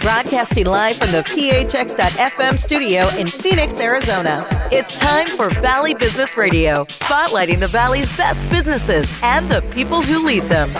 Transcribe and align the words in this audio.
Broadcasting 0.00 0.64
live 0.64 0.96
from 0.96 1.10
the 1.12 1.18
PHX.FM 1.18 2.58
studio 2.58 3.06
in 3.18 3.26
Phoenix, 3.26 3.78
Arizona. 3.78 4.46
It's 4.72 4.94
time 4.94 5.26
for 5.36 5.50
Valley 5.60 5.92
Business 5.92 6.38
Radio, 6.38 6.84
spotlighting 6.86 7.60
the 7.60 7.68
Valley's 7.68 8.16
best 8.16 8.48
businesses 8.48 9.20
and 9.22 9.50
the 9.50 9.60
people 9.74 10.00
who 10.00 10.26
lead 10.26 10.44
them. 10.44 10.70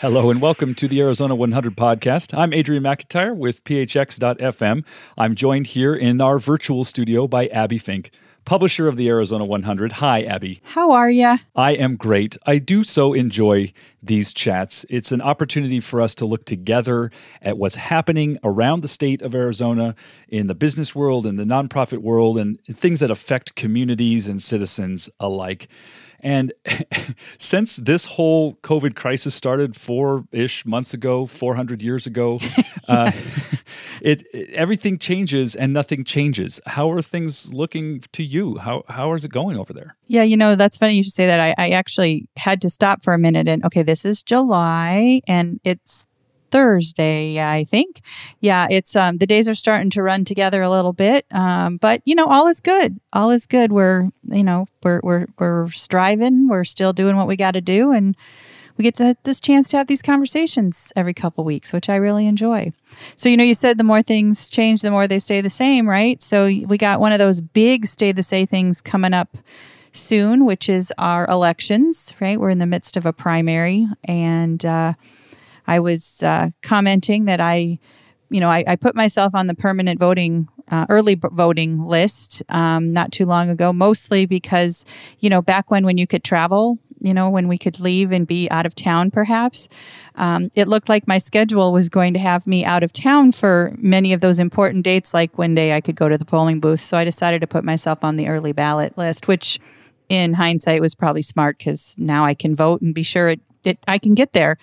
Hello 0.00 0.30
and 0.30 0.42
welcome 0.42 0.74
to 0.74 0.86
the 0.86 1.00
Arizona 1.00 1.34
100 1.34 1.74
podcast. 1.78 2.36
I'm 2.36 2.52
Adrian 2.52 2.82
McIntyre 2.82 3.34
with 3.34 3.64
PHX.FM. 3.64 4.84
I'm 5.16 5.34
joined 5.34 5.68
here 5.68 5.94
in 5.94 6.20
our 6.20 6.38
virtual 6.38 6.84
studio 6.84 7.26
by 7.26 7.46
Abbie 7.46 7.78
Fink 7.78 8.10
publisher 8.44 8.88
of 8.88 8.96
the 8.96 9.08
Arizona 9.08 9.44
100. 9.44 9.92
Hi, 9.92 10.22
Abbie. 10.22 10.60
How 10.64 10.90
are 10.90 11.10
you? 11.10 11.38
I 11.54 11.72
am 11.72 11.96
great. 11.96 12.36
I 12.46 12.58
do 12.58 12.82
so 12.82 13.12
enjoy 13.12 13.72
these 14.02 14.32
chats. 14.32 14.84
It's 14.88 15.12
an 15.12 15.20
opportunity 15.20 15.80
for 15.80 16.00
us 16.00 16.14
to 16.16 16.26
look 16.26 16.44
together 16.44 17.10
at 17.42 17.58
what's 17.58 17.76
happening 17.76 18.38
around 18.42 18.80
the 18.80 18.88
state 18.88 19.22
of 19.22 19.34
Arizona 19.34 19.94
in 20.28 20.46
the 20.46 20.54
business 20.54 20.94
world, 20.94 21.26
in 21.26 21.36
the 21.36 21.44
nonprofit 21.44 21.98
world, 21.98 22.38
and 22.38 22.58
things 22.64 23.00
that 23.00 23.10
affect 23.10 23.54
communities 23.54 24.28
and 24.28 24.42
citizens 24.42 25.08
alike. 25.18 25.68
And 26.22 26.52
since 27.38 27.76
this 27.76 28.04
whole 28.04 28.54
COVID 28.56 28.94
crisis 28.94 29.34
started 29.34 29.76
four 29.76 30.24
ish 30.32 30.64
months 30.66 30.94
ago, 30.94 31.26
400 31.26 31.82
years 31.82 32.06
ago, 32.06 32.40
uh, 32.88 33.12
it, 34.02 34.22
it, 34.32 34.50
everything 34.50 34.98
changes 34.98 35.54
and 35.54 35.72
nothing 35.72 36.04
changes. 36.04 36.60
How 36.66 36.90
are 36.90 37.02
things 37.02 37.52
looking 37.52 38.02
to 38.12 38.22
you? 38.22 38.58
How, 38.58 38.84
how 38.88 39.14
is 39.14 39.24
it 39.24 39.30
going 39.30 39.58
over 39.58 39.72
there? 39.72 39.96
Yeah, 40.06 40.22
you 40.22 40.36
know, 40.36 40.54
that's 40.56 40.76
funny 40.76 40.94
you 40.94 41.02
should 41.02 41.12
say 41.12 41.26
that. 41.26 41.40
I, 41.40 41.54
I 41.58 41.70
actually 41.70 42.28
had 42.36 42.60
to 42.62 42.70
stop 42.70 43.02
for 43.02 43.14
a 43.14 43.18
minute 43.18 43.48
and, 43.48 43.64
okay, 43.64 43.82
this 43.82 44.04
is 44.04 44.22
July 44.22 45.20
and 45.26 45.60
it's 45.64 46.06
Thursday, 46.50 47.40
I 47.40 47.64
think. 47.64 48.00
Yeah, 48.40 48.66
it's 48.70 48.96
um, 48.96 49.18
the 49.18 49.26
days 49.26 49.48
are 49.48 49.54
starting 49.54 49.90
to 49.90 50.02
run 50.02 50.24
together 50.24 50.62
a 50.62 50.70
little 50.70 50.92
bit, 50.92 51.26
um, 51.30 51.76
but 51.76 52.02
you 52.04 52.14
know, 52.14 52.26
all 52.26 52.48
is 52.48 52.60
good. 52.60 52.98
All 53.12 53.30
is 53.30 53.46
good. 53.46 53.72
We're 53.72 54.08
you 54.24 54.44
know 54.44 54.66
we're 54.82 55.00
we're 55.02 55.26
we're 55.38 55.70
striving. 55.70 56.48
We're 56.48 56.64
still 56.64 56.92
doing 56.92 57.16
what 57.16 57.28
we 57.28 57.36
got 57.36 57.52
to 57.52 57.60
do, 57.60 57.92
and 57.92 58.16
we 58.80 58.84
get 58.84 58.94
to 58.94 59.14
this 59.24 59.42
chance 59.42 59.68
to 59.68 59.76
have 59.76 59.88
these 59.88 60.00
conversations 60.00 60.90
every 60.96 61.12
couple 61.12 61.44
weeks, 61.44 61.70
which 61.70 61.90
I 61.90 61.96
really 61.96 62.26
enjoy. 62.26 62.72
So 63.14 63.28
you 63.28 63.36
know, 63.36 63.44
you 63.44 63.52
said 63.52 63.76
the 63.76 63.84
more 63.84 64.00
things 64.00 64.48
change, 64.48 64.80
the 64.80 64.90
more 64.90 65.06
they 65.06 65.18
stay 65.18 65.42
the 65.42 65.50
same, 65.50 65.86
right? 65.86 66.22
So 66.22 66.46
we 66.46 66.78
got 66.78 66.98
one 66.98 67.12
of 67.12 67.18
those 67.18 67.42
big 67.42 67.84
stay 67.84 68.12
the 68.12 68.22
same 68.22 68.46
things 68.46 68.80
coming 68.80 69.12
up 69.12 69.36
soon, 69.92 70.46
which 70.46 70.70
is 70.70 70.94
our 70.96 71.26
elections. 71.26 72.14
Right, 72.20 72.40
we're 72.40 72.48
in 72.48 72.58
the 72.58 72.64
midst 72.64 72.96
of 72.96 73.04
a 73.04 73.12
primary, 73.12 73.86
and 74.04 74.64
uh, 74.64 74.94
I 75.66 75.80
was 75.80 76.22
uh, 76.22 76.48
commenting 76.62 77.26
that 77.26 77.38
I, 77.38 77.78
you 78.30 78.40
know, 78.40 78.48
I, 78.48 78.64
I, 78.66 78.76
put 78.76 78.94
myself 78.94 79.34
on 79.34 79.46
the 79.46 79.54
permanent 79.54 80.00
voting, 80.00 80.48
uh, 80.70 80.86
early 80.88 81.20
voting 81.20 81.84
list 81.84 82.42
um, 82.48 82.94
not 82.94 83.12
too 83.12 83.26
long 83.26 83.50
ago, 83.50 83.74
mostly 83.74 84.24
because, 84.24 84.86
you 85.18 85.28
know, 85.28 85.42
back 85.42 85.70
when 85.70 85.84
when 85.84 85.98
you 85.98 86.06
could 86.06 86.24
travel, 86.24 86.78
you 87.00 87.14
know, 87.14 87.30
when 87.30 87.48
we 87.48 87.58
could 87.58 87.80
leave 87.80 88.12
and 88.12 88.26
be 88.26 88.50
out 88.50 88.66
of 88.66 88.74
town, 88.74 89.10
perhaps, 89.10 89.68
um, 90.16 90.50
it 90.54 90.68
looked 90.68 90.88
like 90.88 91.08
my 91.08 91.18
schedule 91.18 91.72
was 91.72 91.88
going 91.88 92.14
to 92.14 92.20
have 92.20 92.46
me 92.46 92.64
out 92.64 92.82
of 92.82 92.92
town 92.92 93.32
for 93.32 93.74
many 93.78 94.12
of 94.12 94.20
those 94.20 94.38
important 94.38 94.84
dates, 94.84 95.14
like 95.14 95.36
one 95.38 95.54
day 95.54 95.72
I 95.72 95.80
could 95.80 95.96
go 95.96 96.08
to 96.08 96.18
the 96.18 96.24
polling 96.24 96.60
booth. 96.60 96.82
So 96.82 96.96
I 96.96 97.04
decided 97.04 97.40
to 97.40 97.46
put 97.46 97.64
myself 97.64 98.04
on 98.04 98.16
the 98.16 98.28
early 98.28 98.52
ballot 98.52 98.96
list, 98.96 99.28
which 99.28 99.58
in 100.08 100.34
hindsight 100.34 100.80
was 100.80 100.94
probably 100.94 101.22
smart 101.22 101.58
because 101.58 101.94
now 101.96 102.24
I 102.24 102.34
can 102.34 102.54
vote 102.54 102.82
and 102.82 102.94
be 102.94 103.02
sure 103.02 103.30
it, 103.30 103.40
it 103.64 103.78
I 103.88 103.98
can 103.98 104.14
get 104.14 104.32
there. 104.32 104.58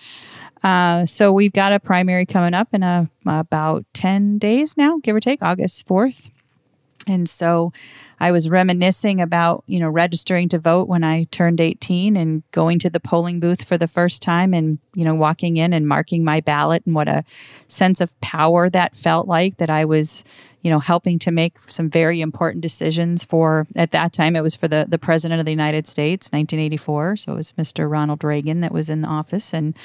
Uh, 0.64 1.06
so 1.06 1.32
we've 1.32 1.54
got 1.54 1.72
a 1.72 1.80
primary 1.80 2.26
coming 2.26 2.54
up 2.54 2.68
in 2.74 2.84
a, 2.84 3.10
about 3.26 3.86
10 3.94 4.38
days 4.38 4.76
now, 4.76 5.00
give 5.02 5.16
or 5.16 5.20
take, 5.20 5.42
August 5.42 5.88
4th. 5.88 6.30
And 7.08 7.28
so 7.28 7.72
I 8.20 8.32
was 8.32 8.50
reminiscing 8.50 9.22
about, 9.22 9.64
you 9.68 9.80
know, 9.80 9.90
registering 9.90 10.50
to 10.50 10.60
vote 10.60 10.88
when 10.88 11.04
I 11.04 11.26
turned 11.26 11.62
18 11.62 12.18
and 12.18 12.44
going 12.52 12.80
to 12.80 12.90
the 12.90 13.00
polling 13.00 13.40
booth 13.40 13.64
for 13.64 13.78
the 13.78 13.88
first 13.88 14.22
time 14.22 14.54
and, 14.54 14.80
you 14.96 15.06
know, 15.06 15.16
walking 15.16 15.58
in 15.58 15.72
and 15.74 15.88
marking 15.88 16.24
my 16.24 16.42
ballot 16.42 16.84
and 16.86 16.96
what 16.96 17.08
a 17.08 17.24
sense 17.68 18.02
of 18.02 18.20
power 18.22 18.70
that 18.70 18.96
felt 18.96 19.28
like 19.28 19.58
that 19.58 19.70
I 19.70 19.86
was, 19.86 20.24
you 20.62 20.72
know, 20.72 20.80
helping 20.80 21.20
to 21.20 21.32
make 21.32 21.60
some 21.60 21.90
very 21.90 22.20
important 22.20 22.62
decisions 22.62 23.24
for, 23.24 23.68
at 23.76 23.92
that 23.92 24.14
time, 24.14 24.36
it 24.36 24.42
was 24.42 24.56
for 24.56 24.68
the, 24.68 24.86
the 24.90 25.00
President 25.00 25.40
of 25.40 25.46
the 25.46 25.52
United 25.52 25.88
States, 25.88 26.28
1984. 26.28 27.18
So 27.18 27.34
it 27.34 27.36
was 27.36 27.52
Mr. 27.54 27.90
Ronald 27.90 28.24
Reagan 28.24 28.62
that 28.62 28.74
was 28.74 28.90
in 28.90 29.02
the 29.02 29.08
office. 29.08 29.54
And, 29.54 29.76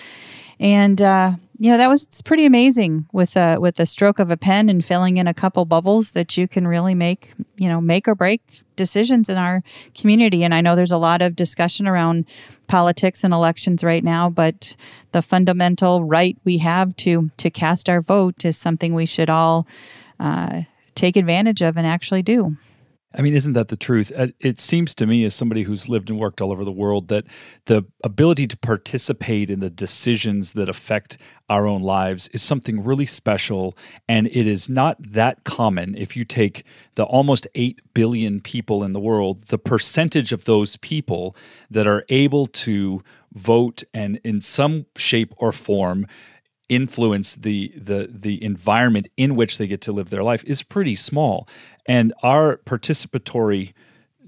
and 0.63 1.03
uh, 1.03 1.33
you 1.59 1.71
know 1.71 1.77
that 1.77 1.89
was 1.89 2.07
pretty 2.25 2.47
amazing 2.47 3.07
with 3.13 3.37
a 3.37 3.57
with 3.59 3.81
a 3.81 3.85
stroke 3.85 4.21
of 4.21 4.31
a 4.31 4.37
pen 4.37 4.69
and 4.69 4.85
filling 4.85 5.17
in 5.17 5.27
a 5.27 5.35
couple 5.35 5.65
bubbles 5.65 6.13
that 6.13 6.37
you 6.37 6.47
can 6.47 6.69
really 6.69 6.95
make 6.95 7.35
you 7.57 7.69
know 7.69 7.81
make 7.81 8.07
or 8.07 8.15
break 8.15 8.41
decisions 8.77 9.29
in 9.29 9.37
our 9.37 9.63
community. 9.95 10.45
And 10.45 10.55
I 10.55 10.61
know 10.61 10.77
there's 10.77 10.93
a 10.93 10.99
lot 10.99 11.21
of 11.21 11.35
discussion 11.35 11.89
around 11.89 12.27
politics 12.69 13.25
and 13.25 13.35
elections 13.35 13.83
right 13.83 14.05
now, 14.05 14.31
but 14.31 14.77
the 15.11 15.21
fundamental 15.21 16.05
right 16.05 16.39
we 16.45 16.59
have 16.59 16.95
to 16.97 17.31
to 17.39 17.51
cast 17.51 17.89
our 17.89 18.01
vote 18.01 18.45
is 18.45 18.57
something 18.57 18.95
we 18.95 19.07
should 19.07 19.29
all 19.29 19.67
uh, 20.21 20.63
take 20.95 21.17
advantage 21.17 21.61
of 21.61 21.77
and 21.77 21.89
actually 21.89 22.23
do. 22.23 22.57
I 23.15 23.23
mean, 23.23 23.35
isn't 23.35 23.53
that 23.53 23.69
the 23.69 23.77
truth? 23.77 24.11
Uh, 24.17 24.29
it 24.41 24.59
seems 24.59 24.95
to 24.97 25.07
me, 25.07 25.25
as 25.25 25.35
somebody 25.35 25.63
who's 25.63 25.89
lived 25.89 26.11
and 26.11 26.19
worked 26.19 26.41
all 26.41 26.53
over 26.53 26.65
the 26.65 26.73
world, 26.73 27.09
that 27.09 27.25
the 27.67 27.85
ability 28.03 28.47
to 28.49 28.57
participate 28.57 29.51
in 29.51 29.61
the 29.61 29.71
decisions 29.71 30.53
that 30.55 30.69
affect 30.69 31.19
our 31.51 31.67
own 31.67 31.83
lives 31.83 32.29
is 32.29 32.43
something 32.43 32.83
really 32.83 33.07
special. 33.07 33.77
And 34.09 34.27
it 34.29 34.47
is 34.47 34.69
not 34.69 34.97
that 35.13 35.45
common. 35.45 35.95
If 35.97 36.17
you 36.17 36.25
take 36.25 36.65
the 36.95 37.05
almost 37.05 37.47
8 37.55 37.81
billion 37.95 38.41
people 38.41 38.83
in 38.83 38.93
the 38.93 39.01
world, 39.01 39.43
the 39.49 39.59
percentage 39.59 40.33
of 40.33 40.45
those 40.45 40.77
people 40.77 41.37
that 41.71 41.87
are 41.87 42.05
able 42.09 42.47
to 42.47 43.03
vote 43.35 43.83
and 43.95 44.21
in 44.25 44.41
some 44.41 44.87
shape 44.97 45.35
or 45.37 45.53
form 45.53 46.07
influence 46.73 47.35
the 47.35 47.71
the 47.77 48.09
the 48.11 48.43
environment 48.43 49.07
in 49.19 49.37
which 49.37 49.59
they 49.59 49.67
get 49.67 49.83
to 49.83 49.93
live 49.93 50.09
their 50.09 50.23
life 50.23 50.43
is 50.45 50.63
pretty 50.63 50.97
small. 50.97 51.47
And 51.87 52.15
our 52.23 52.57
participatory 52.65 53.75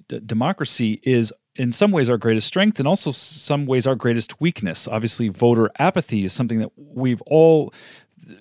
d- 0.09 0.21
democracy 0.25 1.01
is 1.03 1.33
in 1.57 1.73
some 1.73 1.91
ways 1.91 2.11
our 2.11 2.19
greatest 2.19 2.47
strength 2.47 2.79
and 2.79 2.87
also 2.87 3.13
some 3.13 3.65
ways 3.65 3.87
our 3.87 3.95
greatest 3.95 4.43
weakness. 4.43 4.87
Obviously 4.87 5.29
voter 5.29 5.71
apathy 5.79 6.25
is 6.25 6.35
something 6.35 6.59
that 6.59 6.71
we've 6.77 7.23
all 7.23 7.73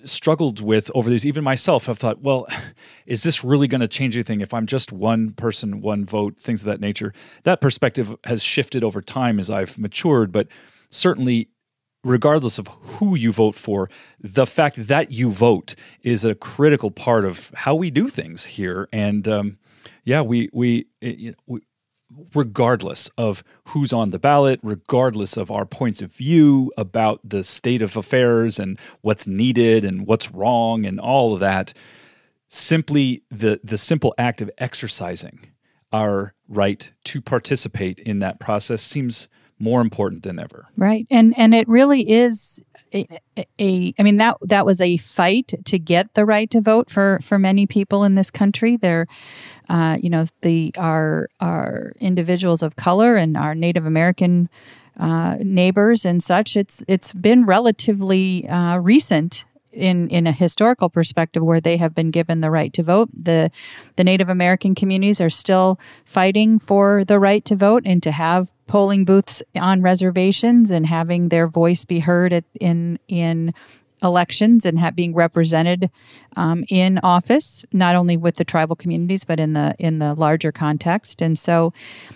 struggled 0.04 0.60
with 0.60 0.90
over 0.94 1.08
these 1.08 1.26
even 1.26 1.44
myself 1.44 1.86
have 1.86 1.98
thought 1.98 2.22
well 2.22 2.46
is 3.06 3.22
this 3.22 3.44
really 3.44 3.68
going 3.68 3.82
to 3.82 3.88
change 3.88 4.16
anything 4.16 4.40
if 4.40 4.54
i'm 4.54 4.64
just 4.64 4.92
one 4.92 5.30
person 5.32 5.82
one 5.82 6.06
vote 6.06 6.38
things 6.38 6.62
of 6.62 6.66
that 6.66 6.80
nature? 6.80 7.12
That 7.42 7.60
perspective 7.60 8.14
has 8.24 8.42
shifted 8.42 8.82
over 8.82 9.02
time 9.02 9.38
as 9.38 9.50
i've 9.50 9.78
matured 9.78 10.32
but 10.32 10.48
certainly 10.90 11.48
regardless 12.04 12.58
of 12.58 12.68
who 12.68 13.16
you 13.16 13.32
vote 13.32 13.54
for, 13.54 13.90
the 14.20 14.46
fact 14.46 14.86
that 14.86 15.10
you 15.10 15.30
vote 15.30 15.74
is 16.02 16.24
a 16.24 16.34
critical 16.34 16.90
part 16.90 17.24
of 17.24 17.50
how 17.54 17.74
we 17.74 17.90
do 17.90 18.08
things 18.08 18.44
here. 18.44 18.88
And 18.92 19.26
um, 19.26 19.58
yeah, 20.04 20.20
we 20.20 20.50
we, 20.52 20.86
it, 21.00 21.36
we 21.46 21.60
regardless 22.34 23.10
of 23.18 23.42
who's 23.68 23.92
on 23.92 24.10
the 24.10 24.18
ballot, 24.18 24.60
regardless 24.62 25.36
of 25.36 25.50
our 25.50 25.66
points 25.66 26.00
of 26.02 26.12
view 26.12 26.72
about 26.76 27.20
the 27.24 27.42
state 27.42 27.82
of 27.82 27.96
affairs 27.96 28.58
and 28.58 28.78
what's 29.00 29.26
needed 29.26 29.84
and 29.84 30.06
what's 30.06 30.30
wrong 30.30 30.86
and 30.86 31.00
all 31.00 31.34
of 31.34 31.40
that, 31.40 31.72
simply 32.48 33.22
the 33.30 33.60
the 33.64 33.78
simple 33.78 34.14
act 34.18 34.40
of 34.40 34.50
exercising 34.58 35.48
our 35.92 36.34
right 36.48 36.90
to 37.04 37.22
participate 37.22 37.98
in 38.00 38.18
that 38.18 38.40
process 38.40 38.82
seems 38.82 39.28
more 39.58 39.80
important 39.80 40.22
than 40.22 40.38
ever. 40.38 40.66
Right. 40.76 41.06
And 41.10 41.36
and 41.38 41.54
it 41.54 41.68
really 41.68 42.10
is 42.10 42.62
a, 42.92 43.06
a 43.58 43.94
I 43.98 44.02
mean 44.02 44.16
that 44.18 44.36
that 44.42 44.66
was 44.66 44.80
a 44.80 44.96
fight 44.98 45.52
to 45.64 45.78
get 45.78 46.14
the 46.14 46.24
right 46.24 46.50
to 46.50 46.60
vote 46.60 46.90
for 46.90 47.18
for 47.22 47.38
many 47.38 47.66
people 47.66 48.04
in 48.04 48.14
this 48.14 48.30
country. 48.30 48.76
There 48.76 49.06
uh, 49.68 49.96
you 50.00 50.10
know, 50.10 50.26
the 50.42 50.72
our 50.78 51.28
our 51.40 51.92
individuals 52.00 52.62
of 52.62 52.76
color 52.76 53.16
and 53.16 53.36
our 53.36 53.54
Native 53.54 53.86
American 53.86 54.48
uh, 54.98 55.36
neighbors 55.40 56.04
and 56.04 56.22
such. 56.22 56.56
It's 56.56 56.84
it's 56.86 57.12
been 57.12 57.46
relatively 57.46 58.48
uh, 58.48 58.78
recent 58.78 59.44
in 59.72 60.08
in 60.08 60.26
a 60.26 60.32
historical 60.32 60.88
perspective 60.88 61.42
where 61.42 61.60
they 61.60 61.78
have 61.78 61.94
been 61.94 62.10
given 62.10 62.40
the 62.40 62.50
right 62.50 62.72
to 62.74 62.82
vote. 62.82 63.08
The 63.12 63.50
the 63.96 64.04
Native 64.04 64.28
American 64.28 64.74
communities 64.74 65.20
are 65.20 65.30
still 65.30 65.78
fighting 66.04 66.58
for 66.58 67.04
the 67.04 67.18
right 67.18 67.44
to 67.46 67.56
vote 67.56 67.82
and 67.86 68.02
to 68.02 68.12
have 68.12 68.52
polling 68.66 69.04
booths 69.04 69.42
on 69.54 69.82
reservations 69.82 70.70
and 70.70 70.86
having 70.86 71.28
their 71.28 71.46
voice 71.46 71.84
be 71.84 72.00
heard 72.00 72.32
at, 72.32 72.44
in 72.60 72.98
in 73.08 73.54
elections 74.04 74.66
and 74.66 74.78
being 74.94 75.14
represented 75.14 75.90
um, 76.36 76.64
in 76.68 76.98
office, 77.02 77.64
not 77.72 77.96
only 77.96 78.16
with 78.16 78.36
the 78.36 78.44
tribal 78.44 78.76
communities 78.76 79.24
but 79.24 79.40
in 79.40 79.54
the 79.54 79.74
in 79.78 79.98
the 79.98 80.14
larger 80.14 80.52
context. 80.52 81.22
And 81.22 81.38
so, 81.38 81.72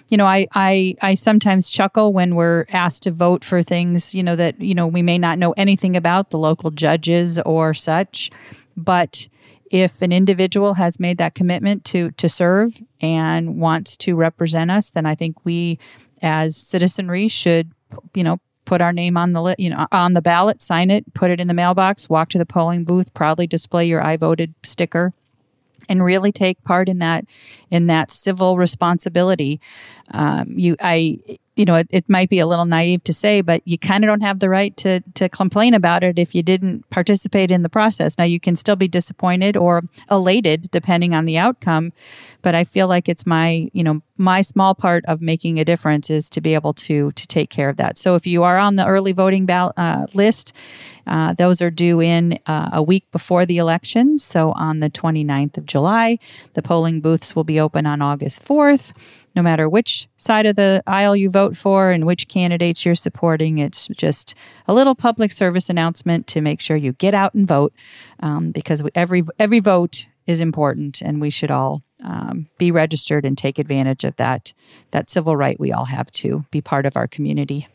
you 0.08 0.16
know, 0.16 0.26
I 0.26 0.46
I, 0.54 0.94
I 1.02 1.14
sometimes 1.14 1.70
chuckle 1.70 2.12
when 2.12 2.34
we're 2.34 2.66
asked 2.72 3.04
to 3.04 3.10
vote 3.10 3.44
for 3.44 3.62
things, 3.62 4.14
you 4.14 4.22
know, 4.22 4.36
that 4.36 4.60
you 4.60 4.74
know 4.74 4.86
we 4.86 5.02
may 5.02 5.18
not 5.18 5.38
know 5.38 5.52
anything 5.52 5.96
about 5.96 6.30
the 6.30 6.38
local 6.38 6.70
judges 6.70 7.38
or 7.40 7.74
such. 7.74 8.30
But 8.76 9.28
if 9.70 10.02
an 10.02 10.12
individual 10.12 10.74
has 10.74 11.00
made 11.00 11.18
that 11.18 11.34
commitment 11.34 11.84
to 11.86 12.10
to 12.12 12.28
serve 12.28 12.80
and 13.00 13.60
wants 13.60 13.96
to 13.98 14.14
represent 14.14 14.70
us, 14.70 14.90
then 14.90 15.06
I 15.06 15.14
think 15.14 15.44
we 15.44 15.78
as 16.22 16.56
citizenry 16.56 17.28
should, 17.28 17.72
you 18.14 18.24
know, 18.24 18.40
put 18.64 18.82
our 18.82 18.92
name 18.92 19.16
on 19.16 19.32
the 19.32 19.42
li- 19.42 19.54
you 19.58 19.70
know 19.70 19.86
on 19.92 20.12
the 20.12 20.22
ballot, 20.22 20.60
sign 20.60 20.90
it, 20.90 21.14
put 21.14 21.30
it 21.30 21.40
in 21.40 21.48
the 21.48 21.54
mailbox, 21.54 22.08
walk 22.08 22.28
to 22.30 22.38
the 22.38 22.46
polling 22.46 22.84
booth, 22.84 23.12
proudly 23.14 23.46
display 23.46 23.86
your 23.86 24.04
I 24.04 24.16
voted 24.16 24.54
sticker 24.62 25.14
and 25.88 26.04
really 26.04 26.32
take 26.32 26.62
part 26.64 26.88
in 26.88 26.98
that 26.98 27.24
in 27.70 27.86
that 27.86 28.10
civil 28.10 28.58
responsibility. 28.58 29.60
Um, 30.12 30.54
you, 30.56 30.76
I, 30.80 31.18
you 31.58 31.64
know, 31.64 31.74
it, 31.74 31.88
it 31.90 32.08
might 32.08 32.30
be 32.30 32.38
a 32.38 32.46
little 32.46 32.64
naive 32.64 33.02
to 33.04 33.12
say, 33.12 33.40
but 33.40 33.60
you 33.66 33.76
kind 33.76 34.04
of 34.04 34.08
don't 34.08 34.20
have 34.20 34.38
the 34.38 34.48
right 34.48 34.76
to 34.78 35.00
to 35.14 35.28
complain 35.28 35.74
about 35.74 36.04
it 36.04 36.18
if 36.18 36.34
you 36.34 36.42
didn't 36.42 36.88
participate 36.90 37.50
in 37.50 37.62
the 37.62 37.68
process. 37.68 38.16
Now 38.16 38.24
you 38.24 38.40
can 38.40 38.54
still 38.54 38.76
be 38.76 38.88
disappointed 38.88 39.56
or 39.56 39.82
elated 40.10 40.70
depending 40.70 41.14
on 41.14 41.24
the 41.24 41.36
outcome, 41.36 41.92
but 42.42 42.54
I 42.54 42.64
feel 42.64 42.86
like 42.86 43.08
it's 43.08 43.26
my, 43.26 43.68
you 43.72 43.82
know, 43.82 44.00
my 44.16 44.42
small 44.42 44.74
part 44.74 45.04
of 45.06 45.20
making 45.20 45.58
a 45.58 45.64
difference 45.64 46.10
is 46.10 46.30
to 46.30 46.40
be 46.40 46.54
able 46.54 46.72
to 46.74 47.12
to 47.12 47.26
take 47.26 47.50
care 47.50 47.68
of 47.68 47.76
that. 47.76 47.98
So 47.98 48.14
if 48.14 48.26
you 48.26 48.44
are 48.44 48.58
on 48.58 48.76
the 48.76 48.86
early 48.86 49.12
voting 49.12 49.44
ballot 49.44 49.74
uh, 49.76 50.06
list, 50.14 50.52
uh, 51.08 51.32
those 51.32 51.60
are 51.62 51.70
due 51.70 52.00
in 52.00 52.38
uh, 52.46 52.70
a 52.72 52.82
week 52.82 53.10
before 53.10 53.46
the 53.46 53.56
election. 53.56 54.18
So 54.18 54.52
on 54.52 54.80
the 54.80 54.90
29th 54.90 55.56
of 55.56 55.66
July, 55.66 56.18
the 56.52 56.62
polling 56.62 57.00
booths 57.00 57.34
will 57.34 57.44
be 57.44 57.58
open 57.58 57.86
on 57.86 58.02
August 58.02 58.44
4th. 58.44 58.92
No 59.38 59.42
matter 59.42 59.68
which 59.68 60.08
side 60.16 60.46
of 60.46 60.56
the 60.56 60.82
aisle 60.84 61.14
you 61.14 61.30
vote 61.30 61.56
for 61.56 61.92
and 61.92 62.04
which 62.04 62.26
candidates 62.26 62.84
you're 62.84 62.96
supporting, 62.96 63.58
it's 63.58 63.86
just 63.96 64.34
a 64.66 64.74
little 64.74 64.96
public 64.96 65.30
service 65.30 65.70
announcement 65.70 66.26
to 66.26 66.40
make 66.40 66.60
sure 66.60 66.76
you 66.76 66.92
get 66.94 67.14
out 67.14 67.34
and 67.34 67.46
vote 67.46 67.72
um, 68.18 68.50
because 68.50 68.82
every 68.96 69.22
every 69.38 69.60
vote 69.60 70.08
is 70.26 70.40
important, 70.40 71.00
and 71.00 71.20
we 71.20 71.30
should 71.30 71.52
all 71.52 71.84
um, 72.02 72.48
be 72.58 72.72
registered 72.72 73.24
and 73.24 73.38
take 73.38 73.60
advantage 73.60 74.02
of 74.02 74.16
that 74.16 74.54
that 74.90 75.08
civil 75.08 75.36
right 75.36 75.60
we 75.60 75.70
all 75.70 75.84
have 75.84 76.10
to 76.10 76.44
be 76.50 76.60
part 76.60 76.84
of 76.84 76.96
our 76.96 77.06
community. 77.06 77.68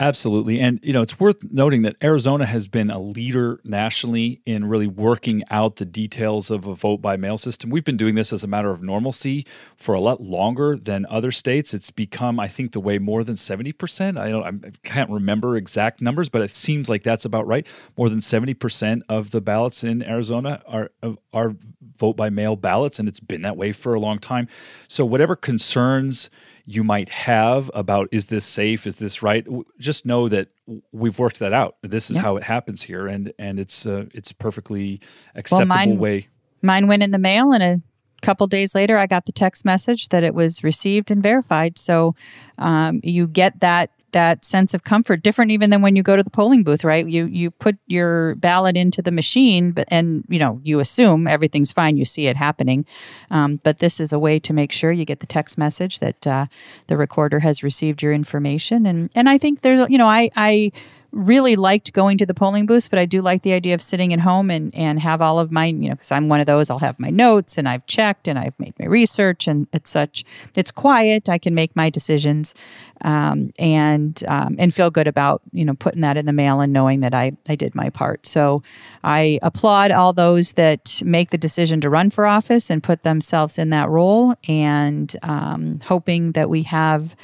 Absolutely. 0.00 0.60
And, 0.60 0.78
you 0.80 0.92
know, 0.92 1.02
it's 1.02 1.18
worth 1.18 1.38
noting 1.50 1.82
that 1.82 1.96
Arizona 2.04 2.46
has 2.46 2.68
been 2.68 2.88
a 2.88 3.00
leader 3.00 3.60
nationally 3.64 4.40
in 4.46 4.64
really 4.66 4.86
working 4.86 5.42
out 5.50 5.74
the 5.76 5.84
details 5.84 6.52
of 6.52 6.68
a 6.68 6.74
vote 6.74 6.98
by 7.02 7.16
mail 7.16 7.36
system. 7.36 7.68
We've 7.68 7.82
been 7.82 7.96
doing 7.96 8.14
this 8.14 8.32
as 8.32 8.44
a 8.44 8.46
matter 8.46 8.70
of 8.70 8.80
normalcy 8.80 9.44
for 9.76 9.96
a 9.96 10.00
lot 10.00 10.20
longer 10.20 10.76
than 10.76 11.04
other 11.10 11.32
states. 11.32 11.74
It's 11.74 11.90
become, 11.90 12.38
I 12.38 12.46
think, 12.46 12.70
the 12.72 12.80
way 12.80 13.00
more 13.00 13.24
than 13.24 13.34
70%. 13.34 14.16
I, 14.16 14.28
don't, 14.28 14.64
I 14.64 14.70
can't 14.84 15.10
remember 15.10 15.56
exact 15.56 16.00
numbers, 16.00 16.28
but 16.28 16.42
it 16.42 16.54
seems 16.54 16.88
like 16.88 17.02
that's 17.02 17.24
about 17.24 17.48
right. 17.48 17.66
More 17.96 18.08
than 18.08 18.20
70% 18.20 19.02
of 19.08 19.32
the 19.32 19.40
ballots 19.40 19.82
in 19.82 20.04
Arizona 20.04 20.62
are, 20.68 20.92
are 21.32 21.56
vote 21.98 22.16
by 22.16 22.30
mail 22.30 22.54
ballots, 22.54 23.00
and 23.00 23.08
it's 23.08 23.18
been 23.18 23.42
that 23.42 23.56
way 23.56 23.72
for 23.72 23.94
a 23.94 24.00
long 24.00 24.20
time. 24.20 24.46
So, 24.86 25.04
whatever 25.04 25.34
concerns, 25.34 26.30
you 26.70 26.84
might 26.84 27.08
have 27.08 27.70
about 27.72 28.08
is 28.12 28.26
this 28.26 28.44
safe? 28.44 28.86
Is 28.86 28.96
this 28.96 29.22
right? 29.22 29.46
Just 29.78 30.04
know 30.04 30.28
that 30.28 30.48
we've 30.92 31.18
worked 31.18 31.38
that 31.38 31.54
out. 31.54 31.76
This 31.82 32.10
is 32.10 32.16
yeah. 32.16 32.22
how 32.22 32.36
it 32.36 32.42
happens 32.42 32.82
here 32.82 33.06
and 33.06 33.32
and 33.38 33.58
it's 33.58 33.86
uh, 33.86 34.04
it's 34.12 34.32
perfectly 34.32 35.00
acceptable 35.34 35.70
well, 35.70 35.86
mine, 35.86 35.98
way. 35.98 36.28
mine 36.60 36.86
went 36.86 37.02
in 37.02 37.10
the 37.10 37.18
mail 37.18 37.52
and 37.52 37.62
a 37.62 37.80
couple 38.20 38.46
days 38.48 38.74
later 38.74 38.98
i 38.98 39.06
got 39.06 39.26
the 39.26 39.32
text 39.32 39.64
message 39.64 40.08
that 40.08 40.22
it 40.22 40.34
was 40.34 40.62
received 40.62 41.10
and 41.10 41.22
verified. 41.22 41.78
So 41.78 42.14
um, 42.58 43.00
you 43.02 43.26
get 43.26 43.60
that 43.60 43.90
that 44.12 44.44
sense 44.44 44.74
of 44.74 44.84
comfort 44.84 45.22
different 45.22 45.50
even 45.50 45.70
than 45.70 45.82
when 45.82 45.96
you 45.96 46.02
go 46.02 46.16
to 46.16 46.22
the 46.22 46.30
polling 46.30 46.62
booth 46.62 46.84
right? 46.84 47.06
You 47.06 47.26
you 47.26 47.50
put 47.50 47.76
your 47.86 48.34
ballot 48.36 48.76
into 48.76 49.02
the 49.02 49.10
machine 49.10 49.72
but 49.72 49.86
and 49.90 50.24
you 50.28 50.38
know 50.38 50.60
you 50.62 50.80
assume 50.80 51.26
everything's 51.26 51.72
fine 51.72 51.96
you 51.96 52.04
see 52.04 52.26
it 52.26 52.36
happening. 52.36 52.86
Um, 53.30 53.60
but 53.62 53.78
this 53.78 54.00
is 54.00 54.12
a 54.12 54.18
way 54.18 54.38
to 54.40 54.52
make 54.52 54.72
sure 54.72 54.92
you 54.92 55.04
get 55.04 55.20
the 55.20 55.26
text 55.26 55.58
message 55.58 55.98
that 55.98 56.26
uh, 56.26 56.46
the 56.86 56.96
recorder 56.96 57.40
has 57.40 57.62
received 57.62 58.02
your 58.02 58.12
information. 58.12 58.86
And 58.86 59.10
and 59.14 59.28
i 59.28 59.38
think 59.38 59.60
there's 59.60 59.88
you 59.90 59.98
know 59.98 60.08
i 60.08 60.30
i 60.36 60.72
really 61.10 61.56
liked 61.56 61.92
going 61.94 62.18
to 62.18 62.26
the 62.26 62.34
polling 62.34 62.66
booths, 62.66 62.88
but 62.88 62.98
I 62.98 63.06
do 63.06 63.22
like 63.22 63.42
the 63.42 63.54
idea 63.54 63.74
of 63.74 63.80
sitting 63.80 64.12
at 64.12 64.20
home 64.20 64.50
and, 64.50 64.74
and 64.74 65.00
have 65.00 65.22
all 65.22 65.38
of 65.38 65.50
my, 65.50 65.66
you 65.66 65.88
know, 65.88 65.94
because 65.94 66.12
I'm 66.12 66.28
one 66.28 66.40
of 66.40 66.46
those, 66.46 66.68
I'll 66.68 66.78
have 66.78 66.98
my 66.98 67.08
notes 67.08 67.56
and 67.56 67.68
I've 67.68 67.86
checked 67.86 68.28
and 68.28 68.38
I've 68.38 68.58
made 68.58 68.74
my 68.78 68.86
research 68.86 69.48
and 69.48 69.66
it's 69.72 69.90
such. 69.90 70.24
It's 70.54 70.70
quiet. 70.70 71.28
I 71.28 71.38
can 71.38 71.54
make 71.54 71.74
my 71.74 71.88
decisions 71.88 72.54
um, 73.02 73.52
and 73.58 74.22
um, 74.28 74.56
and 74.58 74.74
feel 74.74 74.90
good 74.90 75.06
about, 75.06 75.40
you 75.52 75.64
know, 75.64 75.74
putting 75.74 76.02
that 76.02 76.16
in 76.16 76.26
the 76.26 76.32
mail 76.32 76.60
and 76.60 76.72
knowing 76.72 77.00
that 77.00 77.14
I, 77.14 77.32
I 77.48 77.54
did 77.54 77.74
my 77.74 77.90
part. 77.90 78.26
So 78.26 78.62
I 79.02 79.38
applaud 79.42 79.90
all 79.90 80.12
those 80.12 80.52
that 80.54 81.00
make 81.04 81.30
the 81.30 81.38
decision 81.38 81.80
to 81.82 81.90
run 81.90 82.10
for 82.10 82.26
office 82.26 82.70
and 82.70 82.82
put 82.82 83.02
themselves 83.02 83.58
in 83.58 83.70
that 83.70 83.88
role 83.88 84.34
and 84.46 85.14
um, 85.22 85.80
hoping 85.84 86.32
that 86.32 86.50
we 86.50 86.64
have 86.64 87.16